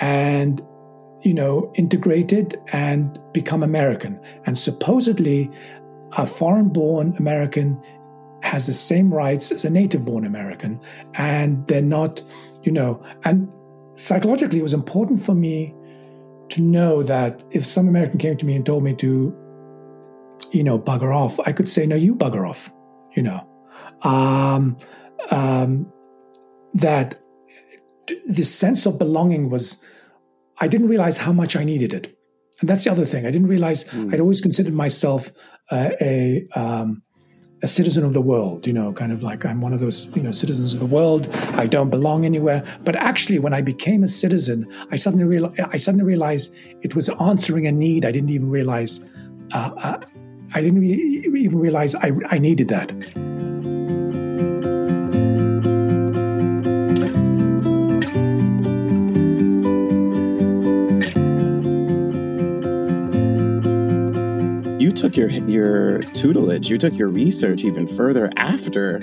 [0.00, 0.60] and
[1.22, 4.20] you know integrated and become american.
[4.46, 5.50] And supposedly
[6.16, 7.82] a foreign born american
[8.42, 10.80] has the same rights as a native born american
[11.14, 12.22] and they're not
[12.62, 13.48] you know and
[13.94, 15.74] psychologically, it was important for me
[16.50, 19.34] to know that if some American came to me and told me to,
[20.50, 22.70] you know, bugger off, I could say, no, you bugger off,
[23.16, 23.46] you know.
[24.02, 24.76] Um,
[25.30, 25.92] um,
[26.74, 27.20] that
[28.26, 29.80] this sense of belonging was,
[30.58, 32.18] I didn't realize how much I needed it.
[32.60, 33.26] And that's the other thing.
[33.26, 34.12] I didn't realize mm.
[34.12, 35.32] I'd always considered myself
[35.70, 37.02] uh, a, um,
[37.62, 40.22] a citizen of the world, you know, kind of like I'm one of those, you
[40.22, 41.28] know, citizens of the world.
[41.54, 42.64] I don't belong anywhere.
[42.84, 47.08] But actually, when I became a citizen, I suddenly realized, I suddenly realized it was
[47.08, 48.04] answering a need.
[48.04, 49.04] I didn't even realize,
[49.52, 50.00] uh, uh,
[50.54, 52.92] I didn't re- even realize I, I needed that.
[65.12, 69.02] Took your your tutelage, you took your research even further after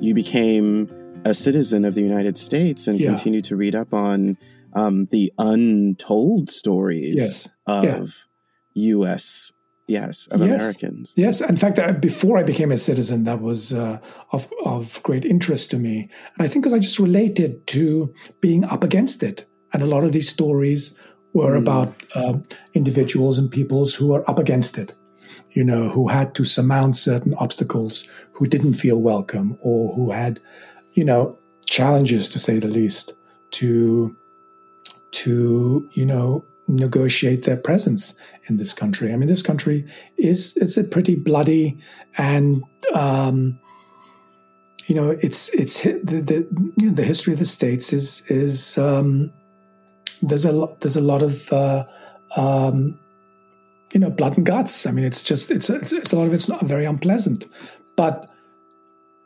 [0.00, 0.90] you became
[1.24, 3.08] a citizen of the United States and yeah.
[3.08, 4.36] continued to read up on
[4.74, 7.48] um, the untold stories yes.
[7.66, 8.26] of
[8.74, 8.94] yeah.
[8.94, 9.52] U.S.
[9.86, 10.48] Yes, of yes.
[10.48, 11.14] Americans.
[11.16, 14.00] Yes, in fact, uh, before I became a citizen, that was uh,
[14.32, 18.64] of of great interest to me, and I think because I just related to being
[18.64, 20.96] up against it, and a lot of these stories
[21.32, 21.58] were mm.
[21.58, 22.34] about uh,
[22.74, 24.92] individuals and peoples who are up against it
[25.52, 30.40] you know, who had to surmount certain obstacles, who didn't feel welcome, or who had,
[30.92, 33.12] you know, challenges to say the least,
[33.52, 34.14] to,
[35.10, 38.14] to, you know, negotiate their presence
[38.46, 39.12] in this country.
[39.12, 41.78] I mean, this country is it's a pretty bloody
[42.16, 42.62] and
[42.94, 43.58] um,
[44.86, 48.76] you know it's it's the the, you know, the history of the states is is
[48.78, 49.32] um,
[50.22, 51.84] there's a lot there's a lot of uh,
[52.36, 52.98] um,
[53.92, 54.86] you know blood and guts.
[54.86, 57.46] I mean, it's just it's it's a lot of it's not very unpleasant,
[57.96, 58.28] but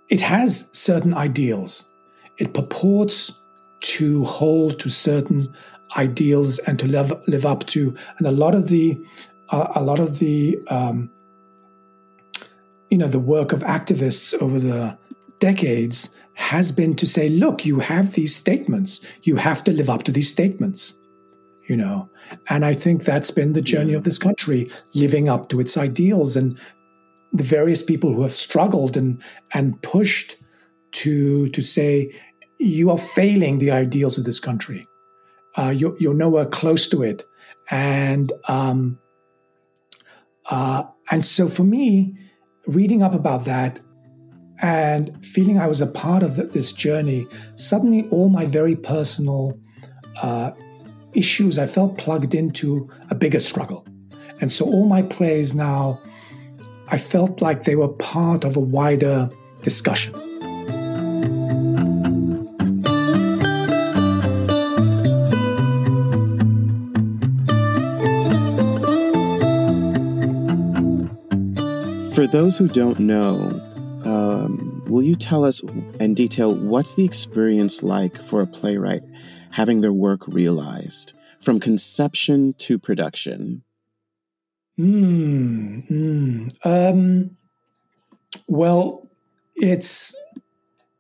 [0.08, 1.90] it has certain ideals.
[2.38, 3.32] It purports
[3.80, 5.52] to hold to certain
[5.96, 7.94] ideals and to live live up to.
[8.18, 8.98] And a lot of the
[9.50, 11.10] uh, a lot of the um,
[12.90, 14.96] you know the work of activists over the
[15.38, 20.02] decades has been to say, look, you have these statements, you have to live up
[20.04, 20.98] to these statements.
[21.68, 22.08] You know,
[22.48, 26.36] and I think that's been the journey of this country, living up to its ideals
[26.36, 26.58] and
[27.32, 29.22] the various people who have struggled and
[29.54, 30.36] and pushed
[30.92, 32.12] to to say
[32.58, 34.86] you are failing the ideals of this country.
[35.56, 37.24] Uh, you're, you're, nowhere close to it.
[37.70, 38.98] And um,
[40.50, 42.16] uh, and so for me,
[42.66, 43.80] reading up about that
[44.60, 49.58] and feeling I was a part of this journey, suddenly all my very personal
[50.22, 50.52] uh,
[51.14, 53.86] issues I felt plugged into a bigger struggle.
[54.40, 56.00] And so all my plays now,
[56.88, 59.30] I felt like they were part of a wider
[59.62, 60.14] discussion.
[72.14, 73.60] For those who don't know,
[74.04, 75.60] um, will you tell us
[75.98, 79.02] in detail what's the experience like for a playwright
[79.52, 83.62] having their work realized from conception to production?
[84.78, 86.66] Mm, mm.
[86.66, 87.34] Um,
[88.48, 89.08] well,
[89.54, 90.14] it's,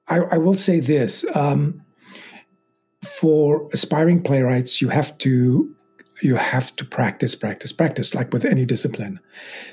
[0.08, 1.24] I, I, will say this.
[1.34, 1.82] Um,
[3.02, 5.74] for aspiring playwrights, you have to
[6.22, 9.18] you have to practice, practice, practice, like with any discipline.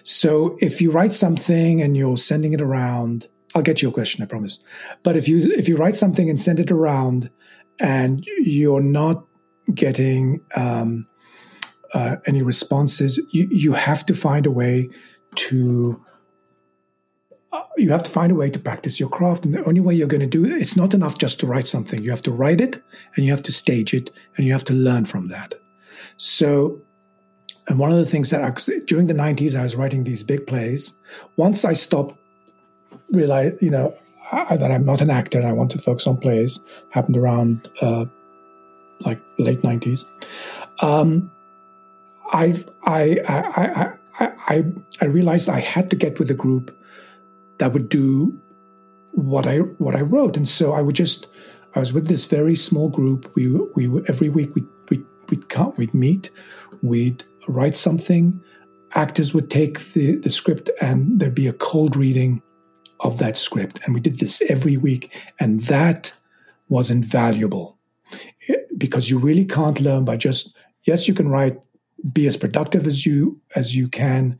[0.04, 4.26] So if you write something and you're sending it around, I'll get your question, I
[4.26, 4.60] promise.
[5.04, 7.30] But if you if you write something and send it around,
[7.80, 9.24] and you're not
[9.74, 11.08] getting um,
[11.94, 14.89] uh, any responses, you you have to find a way
[15.36, 16.04] to
[17.52, 19.46] uh, you have to find a way to practice your craft.
[19.46, 21.68] And the only way you're going to do it it's not enough just to write
[21.68, 22.04] something.
[22.04, 22.82] You have to write it
[23.15, 25.56] and you have to stage it and you have to learn from that.
[26.18, 26.82] So,
[27.68, 30.46] and one of the things that I, during the 90s, I was writing these big
[30.48, 30.94] plays.
[31.38, 32.18] Once I stopped,
[33.12, 33.94] realize, you know,
[34.32, 37.68] I, that I'm not an actor and I want to focus on plays, happened around
[37.82, 38.06] uh,
[39.02, 40.06] like late 90s.
[40.82, 41.32] Um,
[42.32, 44.65] I, I, I, I, I,
[45.02, 46.76] I realized I had to get with a group
[47.58, 48.39] that would do
[49.12, 51.28] what I what I wrote, and so I would just
[51.76, 53.32] I was with this very small group.
[53.36, 56.30] We we every week we we we'd come, we'd meet,
[56.82, 58.42] we'd write something.
[58.94, 62.42] Actors would take the, the script and there'd be a cold reading
[63.00, 63.80] of that script.
[63.86, 65.14] And we did this every week.
[65.40, 66.14] And that
[66.68, 67.78] was invaluable
[68.78, 71.66] because you really can't learn by just, yes, you can write,
[72.14, 74.40] be as productive as you, as you can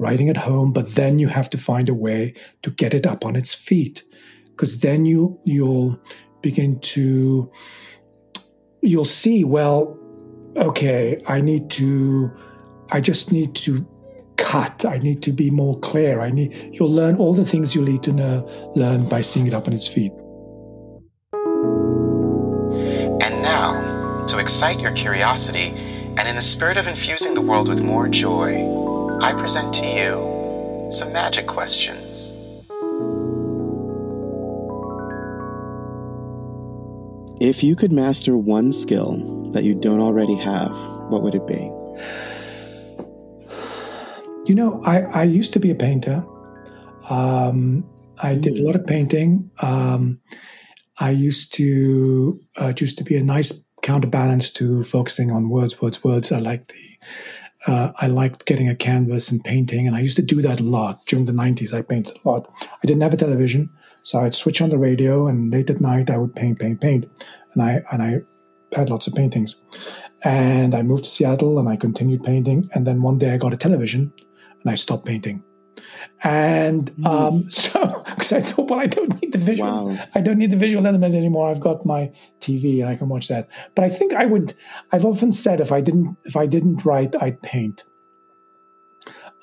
[0.00, 3.24] writing at home, but then you have to find a way to get it up
[3.24, 4.02] on its feet.
[4.46, 6.00] Because then you, you'll
[6.40, 7.50] begin to,
[8.80, 9.98] you'll see, well,
[10.56, 12.30] okay, I need to,
[12.90, 13.86] I just need to
[14.40, 14.84] cut.
[14.84, 16.20] I need to be more clear.
[16.20, 19.54] I need, you'll learn all the things you need to know, learn by seeing it
[19.54, 20.12] up on its feet.
[23.22, 25.68] And now, to excite your curiosity,
[26.18, 28.66] and in the spirit of infusing the world with more joy,
[29.20, 32.32] I present to you some magic questions.
[37.40, 40.76] If you could master one skill that you don't already have,
[41.10, 41.70] what would it be?
[44.50, 46.26] You know, I, I used to be a painter.
[47.08, 47.88] Um,
[48.20, 49.48] I did a lot of painting.
[49.62, 50.20] Um,
[50.98, 56.02] I used to uh, used to be a nice counterbalance to focusing on words, words,
[56.02, 56.32] words.
[56.32, 56.98] I like the
[57.68, 60.64] uh, I liked getting a canvas and painting, and I used to do that a
[60.64, 61.72] lot during the '90s.
[61.72, 62.52] I painted a lot.
[62.60, 63.70] I didn't have a television,
[64.02, 67.06] so I'd switch on the radio, and late at night I would paint, paint, paint,
[67.54, 68.22] and I and I
[68.76, 69.54] had lots of paintings.
[70.22, 72.68] And I moved to Seattle and I continued painting.
[72.74, 74.12] And then one day I got a television
[74.62, 75.42] and I stopped painting.
[76.22, 77.06] And mm.
[77.06, 79.88] um, so, because I thought, well, I don't need the visual.
[79.88, 80.04] Wow.
[80.14, 81.50] I don't need the visual element anymore.
[81.50, 83.48] I've got my TV and I can watch that.
[83.74, 84.54] But I think I would.
[84.92, 87.84] I've often said if I didn't, if I didn't write, I'd paint.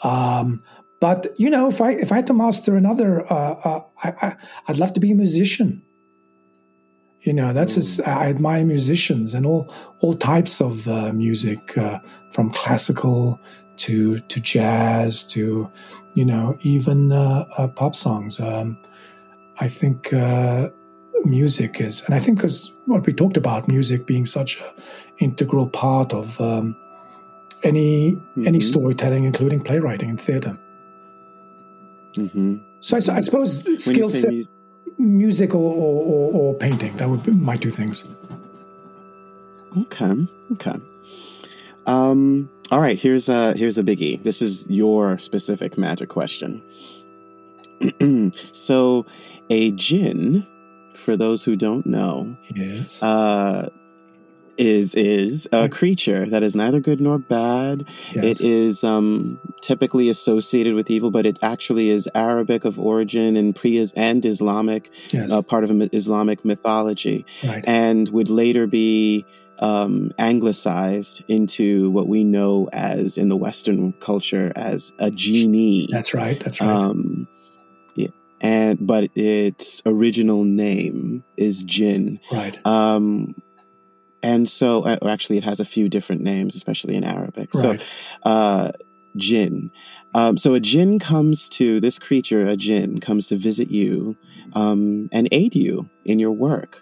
[0.03, 0.63] Um,
[0.99, 4.35] but you know, if I if I had to master another, uh, uh, I, I,
[4.67, 5.83] I'd love to be a musician
[7.21, 11.99] You know, that's as I admire musicians and all all types of uh, music, uh,
[12.31, 13.39] from classical
[13.77, 15.69] to to jazz to
[16.13, 18.39] you know even uh, uh pop songs.
[18.39, 18.77] Um,
[19.59, 20.69] I think uh,
[21.25, 24.83] music is, and I think because what we talked about, music being such an
[25.19, 26.75] integral part of um,
[27.63, 28.47] any mm-hmm.
[28.47, 30.57] any storytelling, including playwriting and theater.
[32.15, 32.57] Mm-hmm.
[32.79, 34.53] So I, I, suppose skill set, music,
[34.97, 38.05] music or, or, or, painting, that would be my two things.
[39.77, 40.25] Okay.
[40.53, 40.75] Okay.
[41.87, 42.99] Um, all right.
[42.99, 44.21] Here's a here's a biggie.
[44.21, 46.61] This is your specific magic question.
[48.51, 49.05] so,
[49.49, 50.45] a jinn,
[50.93, 53.69] for those who don't know, yes, uh,
[54.57, 57.87] is is a creature that is neither good nor bad.
[58.13, 58.41] Yes.
[58.41, 63.55] It is um, typically associated with evil, but it actually is Arabic of origin and
[63.55, 65.31] pre and Islamic, yes.
[65.31, 67.63] uh, part of Islamic mythology, right.
[67.67, 69.25] and would later be
[69.59, 75.87] um, anglicized into what we know as in the Western culture as a genie.
[75.91, 76.39] That's right.
[76.39, 76.69] That's right.
[76.69, 77.27] Um,
[77.95, 78.09] yeah,
[78.41, 82.19] and but its original name is jinn.
[82.31, 82.57] Right.
[82.65, 83.35] Um,
[84.23, 87.79] and so uh, actually it has a few different names especially in arabic right.
[87.79, 87.85] so
[88.23, 88.71] uh,
[89.15, 89.71] jinn
[90.13, 94.15] um, so a jinn comes to this creature a jinn comes to visit you
[94.53, 96.81] um, and aid you in your work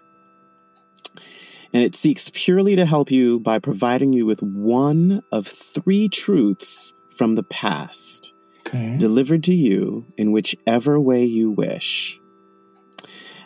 [1.76, 6.94] and it seeks purely to help you by providing you with one of three truths
[7.18, 8.96] from the past okay.
[8.98, 12.18] delivered to you in whichever way you wish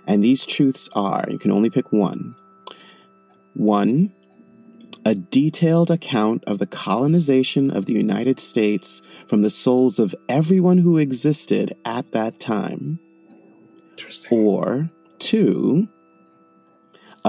[0.08, 2.36] and these truths are you can only pick one
[3.60, 4.14] one,
[5.04, 10.78] a detailed account of the colonization of the United States from the souls of everyone
[10.78, 13.00] who existed at that time.
[14.32, 15.90] Or two,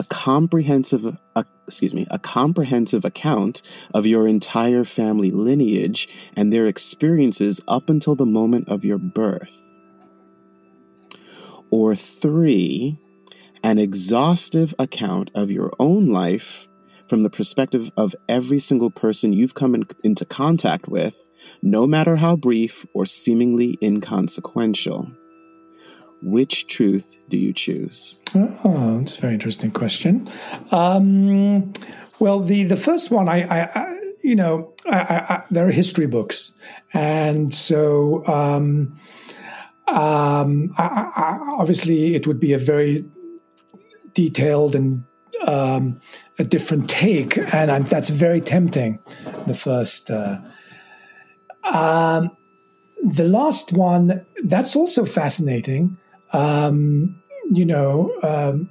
[0.00, 3.60] a comprehensive uh, excuse me, a comprehensive account
[3.92, 9.70] of your entire family lineage and their experiences up until the moment of your birth.
[11.70, 12.98] Or three,
[13.62, 16.66] an exhaustive account of your own life
[17.06, 21.14] from the perspective of every single person you've come in, into contact with,
[21.60, 25.10] no matter how brief or seemingly inconsequential.
[26.22, 28.20] Which truth do you choose?
[28.34, 30.28] Oh, that's a very interesting question.
[30.70, 31.72] Um,
[32.18, 36.52] well, the the first one, I, I, I you know, I, there are history books,
[36.92, 38.94] and so um,
[39.88, 43.04] um, obviously it would be a very
[44.12, 45.04] detailed and
[45.46, 46.00] um,
[46.38, 48.98] a different take, and I'm, that's very tempting.
[49.46, 50.38] The first, uh,
[51.64, 52.36] um,
[53.02, 55.96] the last one, that's also fascinating.
[56.32, 57.20] Um,
[57.50, 58.70] you know, um,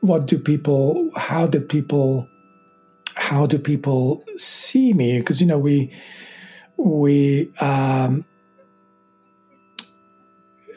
[0.00, 1.10] what do people?
[1.16, 2.28] How do people?
[3.14, 5.18] How do people see me?
[5.18, 5.92] Because you know, we
[6.76, 8.24] we um,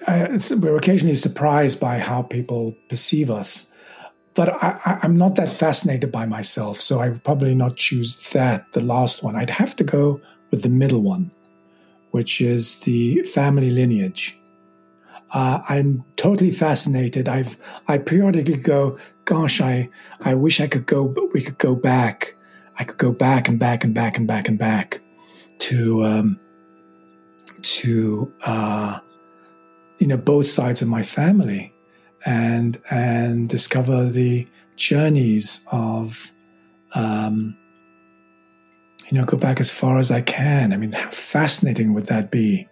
[0.07, 3.69] uh, we're occasionally surprised by how people perceive us.
[4.35, 8.71] But I, am not that fascinated by myself, so I would probably not choose that,
[8.71, 9.35] the last one.
[9.35, 11.31] I'd have to go with the middle one,
[12.11, 14.35] which is the family lineage.
[15.33, 17.27] Uh, I'm totally fascinated.
[17.27, 17.57] I've
[17.87, 19.89] I periodically go, gosh, I
[20.21, 21.15] I wish I could go.
[21.33, 22.35] We could go back.
[22.77, 25.01] I could go back and back and back and back and back
[25.59, 26.39] to um,
[27.63, 28.99] to uh,
[29.97, 31.73] you know both sides of my family
[32.27, 36.31] and and discover the journeys of
[36.93, 37.57] um,
[39.09, 40.73] you know go back as far as I can.
[40.73, 42.67] I mean, how fascinating would that be?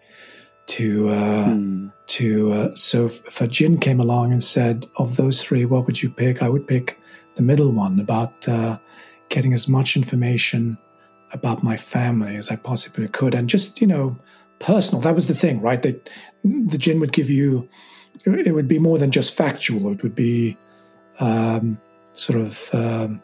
[0.75, 1.87] To uh, hmm.
[2.07, 6.01] to uh, so if a jinn came along and said, "Of those three, what would
[6.01, 6.97] you pick?" I would pick
[7.35, 8.77] the middle one about uh,
[9.27, 10.77] getting as much information
[11.33, 14.17] about my family as I possibly could, and just you know
[14.59, 15.01] personal.
[15.01, 15.81] That was the thing, right?
[15.83, 16.09] That
[16.43, 17.67] the jinn would give you.
[18.25, 19.91] It would be more than just factual.
[19.91, 20.57] It would be
[21.19, 21.79] um,
[22.13, 23.21] sort of um,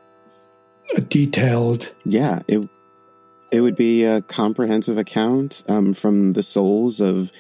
[0.96, 1.92] a detailed.
[2.04, 2.68] Yeah, it
[3.52, 7.32] it would be a comprehensive account um, from the souls of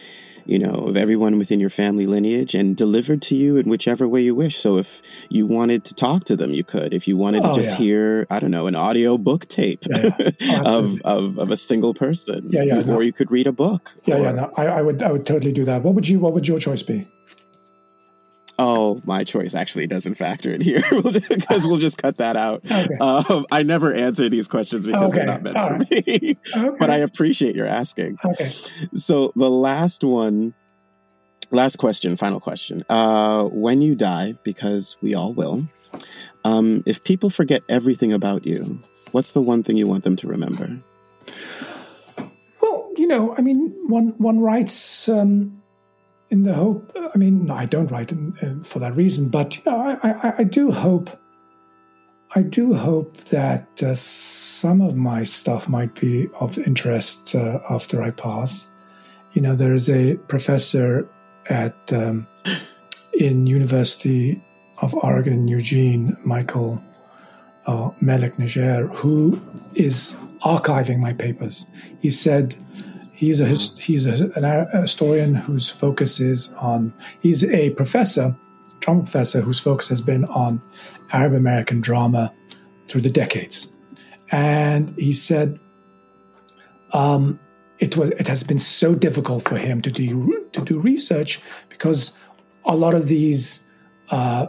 [0.48, 4.22] you know, of everyone within your family lineage and delivered to you in whichever way
[4.22, 4.58] you wish.
[4.58, 6.94] So if you wanted to talk to them, you could.
[6.94, 7.86] If you wanted oh, to just yeah.
[7.86, 10.64] hear, I don't know, an audio book tape yeah, yeah.
[10.66, 12.48] Oh, of, of, of, a single person.
[12.50, 12.80] Yeah, yeah.
[12.80, 13.00] Or no.
[13.02, 13.98] you could read a book.
[14.06, 14.32] Yeah, or, yeah.
[14.32, 15.84] No, I, I would I would totally do that.
[15.84, 17.08] What would you what would your choice be?
[18.60, 20.82] Oh, my choice actually doesn't factor in here
[21.30, 22.64] because we'll just cut that out.
[22.66, 22.98] Okay.
[23.00, 25.20] Um, I never answer these questions because okay.
[25.20, 26.08] they're not meant All for right.
[26.08, 26.38] me.
[26.56, 26.76] okay.
[26.80, 28.18] But I appreciate your asking.
[28.26, 28.52] Okay.
[28.94, 30.54] So the last one
[31.52, 32.84] last question, final question.
[32.90, 35.68] Uh, when you die, because we all will,
[36.44, 38.80] um, if people forget everything about you,
[39.12, 40.78] what's the one thing you want them to remember?
[42.62, 45.62] Well, you know, I mean, one one writes um,
[46.30, 46.96] in the hope.
[47.14, 48.12] I mean, no, I don't write
[48.64, 51.10] for that reason, but you know, I, I, I do hope.
[52.36, 58.02] I do hope that uh, some of my stuff might be of interest uh, after
[58.02, 58.70] I pass.
[59.34, 61.08] You know, there is a professor
[61.50, 62.28] at um,
[63.14, 64.42] in University
[64.82, 66.82] of Oregon in Eugene, Michael
[67.66, 69.40] uh, Malek Najjar, who
[69.74, 71.66] is archiving my papers.
[72.02, 72.56] He said
[73.18, 73.48] he's a
[73.82, 76.94] he's a, an historian whose focus is on.
[77.20, 78.36] He's a professor,
[78.80, 80.62] drama professor, whose focus has been on
[81.12, 82.32] Arab American drama
[82.88, 83.68] through the decades,
[84.32, 85.60] and he said.
[86.94, 87.40] Um,
[87.80, 92.12] it was it has been so difficult for him to do to do research because
[92.66, 93.64] a lot of these
[94.10, 94.48] uh,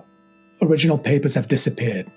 [0.63, 2.11] original papers have disappeared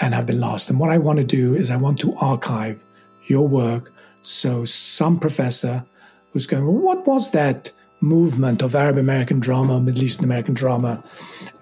[0.00, 0.70] and have been lost.
[0.70, 2.82] And what I want to do is I want to archive
[3.26, 3.92] your work
[4.24, 5.84] so some professor
[6.32, 7.70] who's going, well, what was that
[8.00, 11.04] movement of Arab American drama, Middle Eastern American drama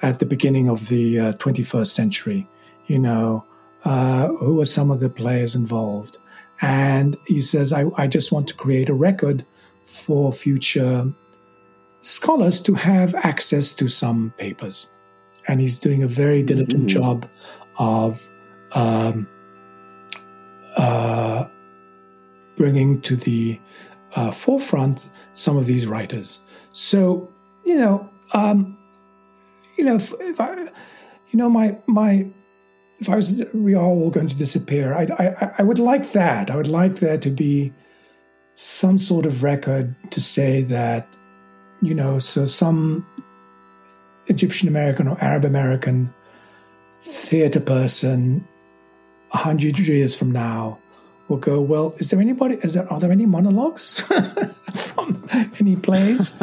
[0.01, 2.47] at the beginning of the uh, 21st century?
[2.87, 3.45] You know,
[3.85, 6.19] uh, who were some of the players involved?
[6.61, 9.45] And he says, I, I just want to create a record
[9.85, 11.13] for future
[11.99, 14.89] scholars to have access to some papers.
[15.49, 17.01] And he's doing a very diligent mm-hmm.
[17.01, 17.29] job
[17.77, 18.29] of
[18.73, 19.27] um,
[20.77, 21.47] uh,
[22.63, 23.59] bringing to the
[24.15, 26.39] uh, forefront some of these writers.
[26.73, 27.29] So,
[27.65, 28.79] you know, um,
[29.77, 30.55] you know, if, if I,
[31.31, 32.29] you know, my my
[33.01, 34.95] if I was, we are all going to disappear.
[34.95, 36.53] I, I, I would like that.
[36.53, 37.73] I would like there to be
[38.55, 41.09] some sort of record to say that,
[41.81, 43.05] you know, so some
[44.29, 46.15] Egyptian American or Arab American
[47.01, 48.47] theater person,
[49.33, 50.79] a hundred years from now,
[51.33, 54.01] will go, well, is there anybody, is there, are there any monologues
[54.75, 55.25] from
[55.59, 56.33] any plays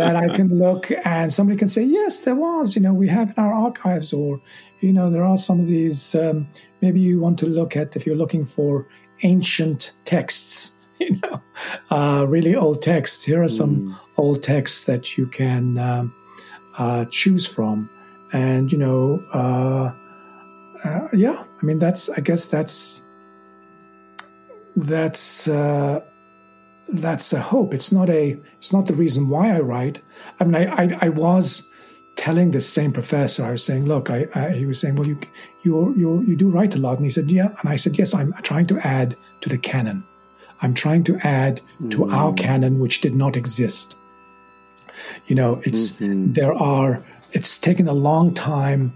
[0.00, 3.28] that I can look and somebody can say, yes, there was, you know, we have
[3.30, 4.38] in our archives, or,
[4.80, 6.46] you know, there are some of these, um,
[6.82, 8.86] maybe you want to look at, if you're looking for
[9.22, 11.40] ancient texts, you know,
[11.90, 13.98] uh, really old texts, here are some mm.
[14.18, 16.14] old texts that you can um,
[16.76, 17.88] uh, choose from.
[18.34, 19.94] And, you know, uh,
[20.84, 23.06] uh yeah, I mean, that's, I guess that's,
[24.84, 26.00] that's uh,
[26.88, 27.74] that's a hope.
[27.74, 30.00] It's not a it's not the reason why I write.
[30.38, 31.68] I mean, I I, I was
[32.16, 33.44] telling this same professor.
[33.44, 35.18] I was saying, look, I, I, he was saying, well, you
[35.64, 38.14] you you you do write a lot, and he said, yeah, and I said, yes,
[38.14, 40.04] I'm trying to add to the canon.
[40.62, 42.12] I'm trying to add to mm.
[42.12, 43.96] our canon, which did not exist.
[45.26, 46.32] You know, it's mm-hmm.
[46.32, 47.02] there are.
[47.32, 48.92] It's taken a long time.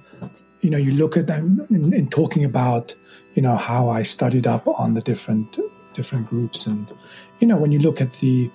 [0.60, 2.94] You know, you look at them in, in talking about
[3.34, 5.58] you know how I studied up on the different
[5.94, 6.92] different groups, and
[7.40, 8.50] you know when you look at the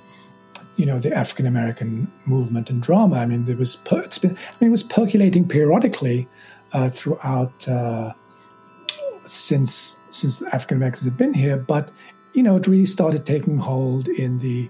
[0.77, 4.31] you know the African American movement and drama, I mean there was per- it's been
[4.31, 6.27] I mean it was percolating periodically
[6.73, 8.13] uh, throughout uh,
[9.25, 11.89] since since African Americans have been here, but
[12.33, 14.69] you know it really started taking hold in the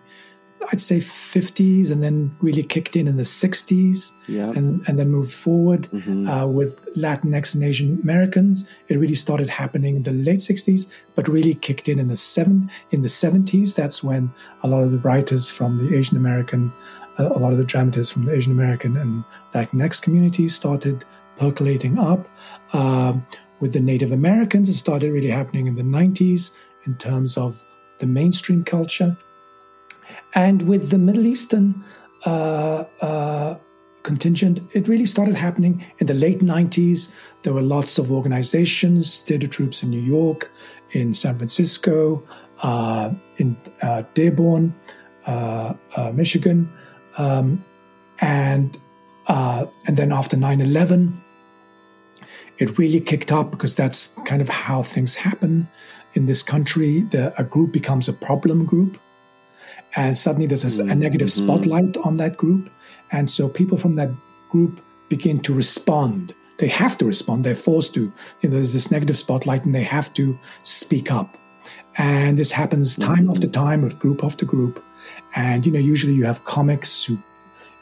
[0.72, 4.52] I'd say 50s and then really kicked in in the 60s yeah.
[4.52, 6.30] and, and then moved forward mm-hmm.
[6.30, 8.70] uh, with Latinx and Asian Americans.
[8.88, 12.70] It really started happening in the late 60s, but really kicked in in the, seven,
[12.92, 13.76] in the 70s.
[13.76, 16.72] That's when a lot of the writers from the Asian American,
[17.18, 19.24] uh, a lot of the dramatists from the Asian American and
[19.56, 21.04] Latinx communities started
[21.38, 22.28] percolating up.
[22.74, 23.14] Uh,
[23.60, 26.52] with the Native Americans, it started really happening in the 90s
[26.86, 27.64] in terms of
[27.98, 29.18] the mainstream culture.
[30.36, 31.84] And with the Middle Eastern
[32.26, 33.56] uh, uh,
[34.04, 37.12] contingent, it really started happening in the late 90s.
[37.44, 40.52] There were lots of organizations, theater troupes in New York,
[40.92, 42.24] in San Francisco,
[42.62, 44.76] uh, in uh, Dearborn,
[45.26, 46.72] uh, uh, Michigan.
[47.18, 47.64] Um,
[48.20, 48.78] and,
[49.28, 51.22] and then after 9 11,
[52.58, 55.68] it really kicked up because that's kind of how things happen
[56.14, 57.02] in this country.
[57.02, 59.00] The, a group becomes a problem group
[59.96, 61.46] and suddenly there's a, a negative mm-hmm.
[61.46, 62.70] spotlight on that group.
[63.12, 64.10] And so people from that
[64.50, 66.34] group begin to respond.
[66.58, 67.44] They have to respond.
[67.44, 68.12] They're forced to.
[68.42, 71.38] You know, there's this negative spotlight and they have to speak up.
[71.98, 73.32] And this happens time mm-hmm.
[73.32, 74.84] after time with group after group.
[75.36, 77.18] And you know usually you have comics who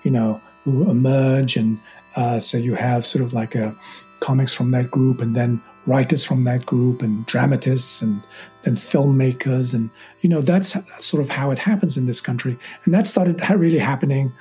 [0.03, 1.79] you know who emerge and
[2.15, 3.75] uh, so you have sort of like a
[4.19, 8.21] comics from that group and then writers from that group and dramatists and
[8.63, 9.89] then filmmakers and
[10.21, 13.79] you know that's sort of how it happens in this country and that started really
[13.79, 14.31] happening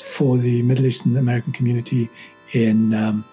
[0.00, 2.08] for the Middle Eastern American community
[2.52, 3.24] in um,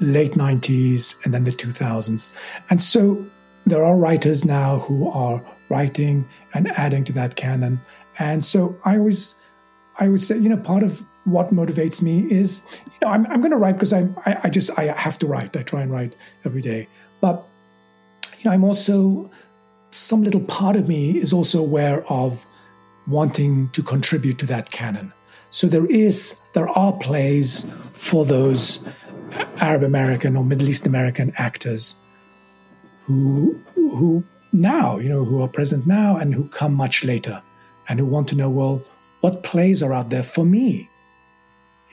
[0.00, 2.32] late 90s and then the 2000s.
[2.70, 3.24] And so
[3.66, 7.80] there are writers now who are writing and adding to that canon.
[8.18, 9.36] And so I always,
[9.98, 13.40] I would say, you know, part of what motivates me is, you know, I'm, I'm
[13.40, 15.56] going to write because I, I, I just, I have to write.
[15.56, 16.14] I try and write
[16.44, 16.88] every day.
[17.20, 17.44] But,
[18.38, 19.30] you know, I'm also,
[19.90, 22.44] some little part of me is also aware of
[23.06, 25.12] wanting to contribute to that canon.
[25.50, 28.84] So there is, there are plays for those
[29.58, 31.96] Arab American or Middle East American actors
[33.04, 37.42] who, who now, you know, who are present now and who come much later
[37.88, 38.84] and who want to know, well,
[39.20, 40.88] what plays are out there for me?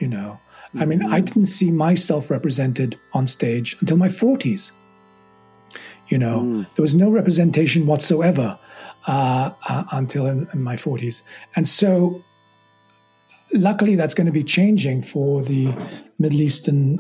[0.02, 0.40] You know,
[0.80, 1.26] I mean, I mm-hmm.
[1.26, 4.72] didn't see myself represented on stage until my 40s.
[6.08, 6.76] You know, mm.
[6.76, 8.58] there was no representation whatsoever
[9.08, 11.22] uh, uh, until in, in my 40s.
[11.56, 12.24] And so,
[13.54, 15.74] luckily, that's going to be changing for the
[16.20, 17.00] Middle Eastern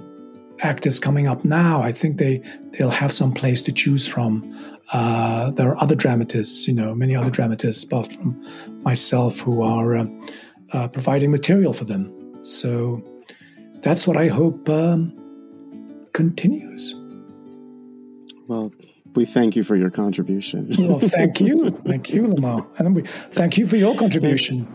[0.61, 1.81] actors coming up now.
[1.81, 4.55] I think they they'll have some place to choose from.
[4.93, 8.41] Uh, there are other dramatists, you know, many other dramatists, apart from
[8.83, 10.05] myself, who are uh,
[10.73, 12.20] uh, providing material for them.
[12.41, 13.03] So
[13.81, 15.17] that's what I hope um,
[16.13, 16.95] continues.
[18.47, 18.71] Well,
[19.15, 20.73] we thank you for your contribution.
[20.77, 21.71] well, thank you.
[21.85, 22.67] Thank you, Lamar.
[22.77, 24.67] And we thank you for your contribution.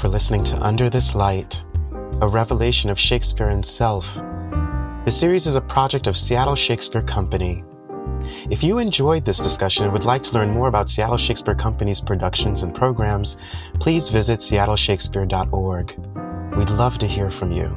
[0.00, 1.62] For listening to Under This Light,
[2.20, 4.20] a revelation of Shakespeare himself
[5.06, 7.64] the series is a project of Seattle Shakespeare Company.
[8.50, 12.02] If you enjoyed this discussion and would like to learn more about Seattle Shakespeare Company's
[12.02, 13.38] productions and programs,
[13.80, 16.54] please visit seattleshakespeare.org.
[16.54, 17.74] We'd love to hear from you.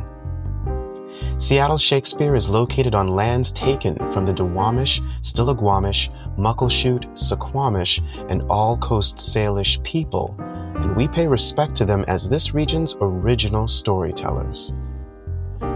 [1.37, 8.77] Seattle Shakespeare is located on lands taken from the Duwamish, Stillaguamish, Muckleshoot, Suquamish, and all
[8.77, 10.35] Coast Salish people,
[10.75, 14.75] and we pay respect to them as this region's original storytellers.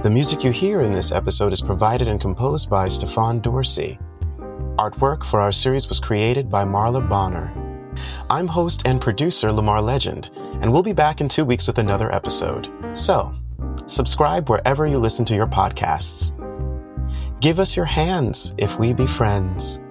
[0.03, 3.99] The music you hear in this episode is provided and composed by Stefan Dorsey.
[4.77, 7.51] Artwork for our series was created by Marla Bonner.
[8.29, 10.29] I'm host and producer Lamar Legend,
[10.61, 12.71] and we'll be back in two weeks with another episode.
[12.93, 13.33] So,
[13.87, 16.33] subscribe wherever you listen to your podcasts.
[17.41, 19.81] Give us your hands if we be friends,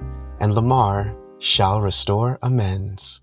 [0.41, 3.23] and Lamar shall restore amends.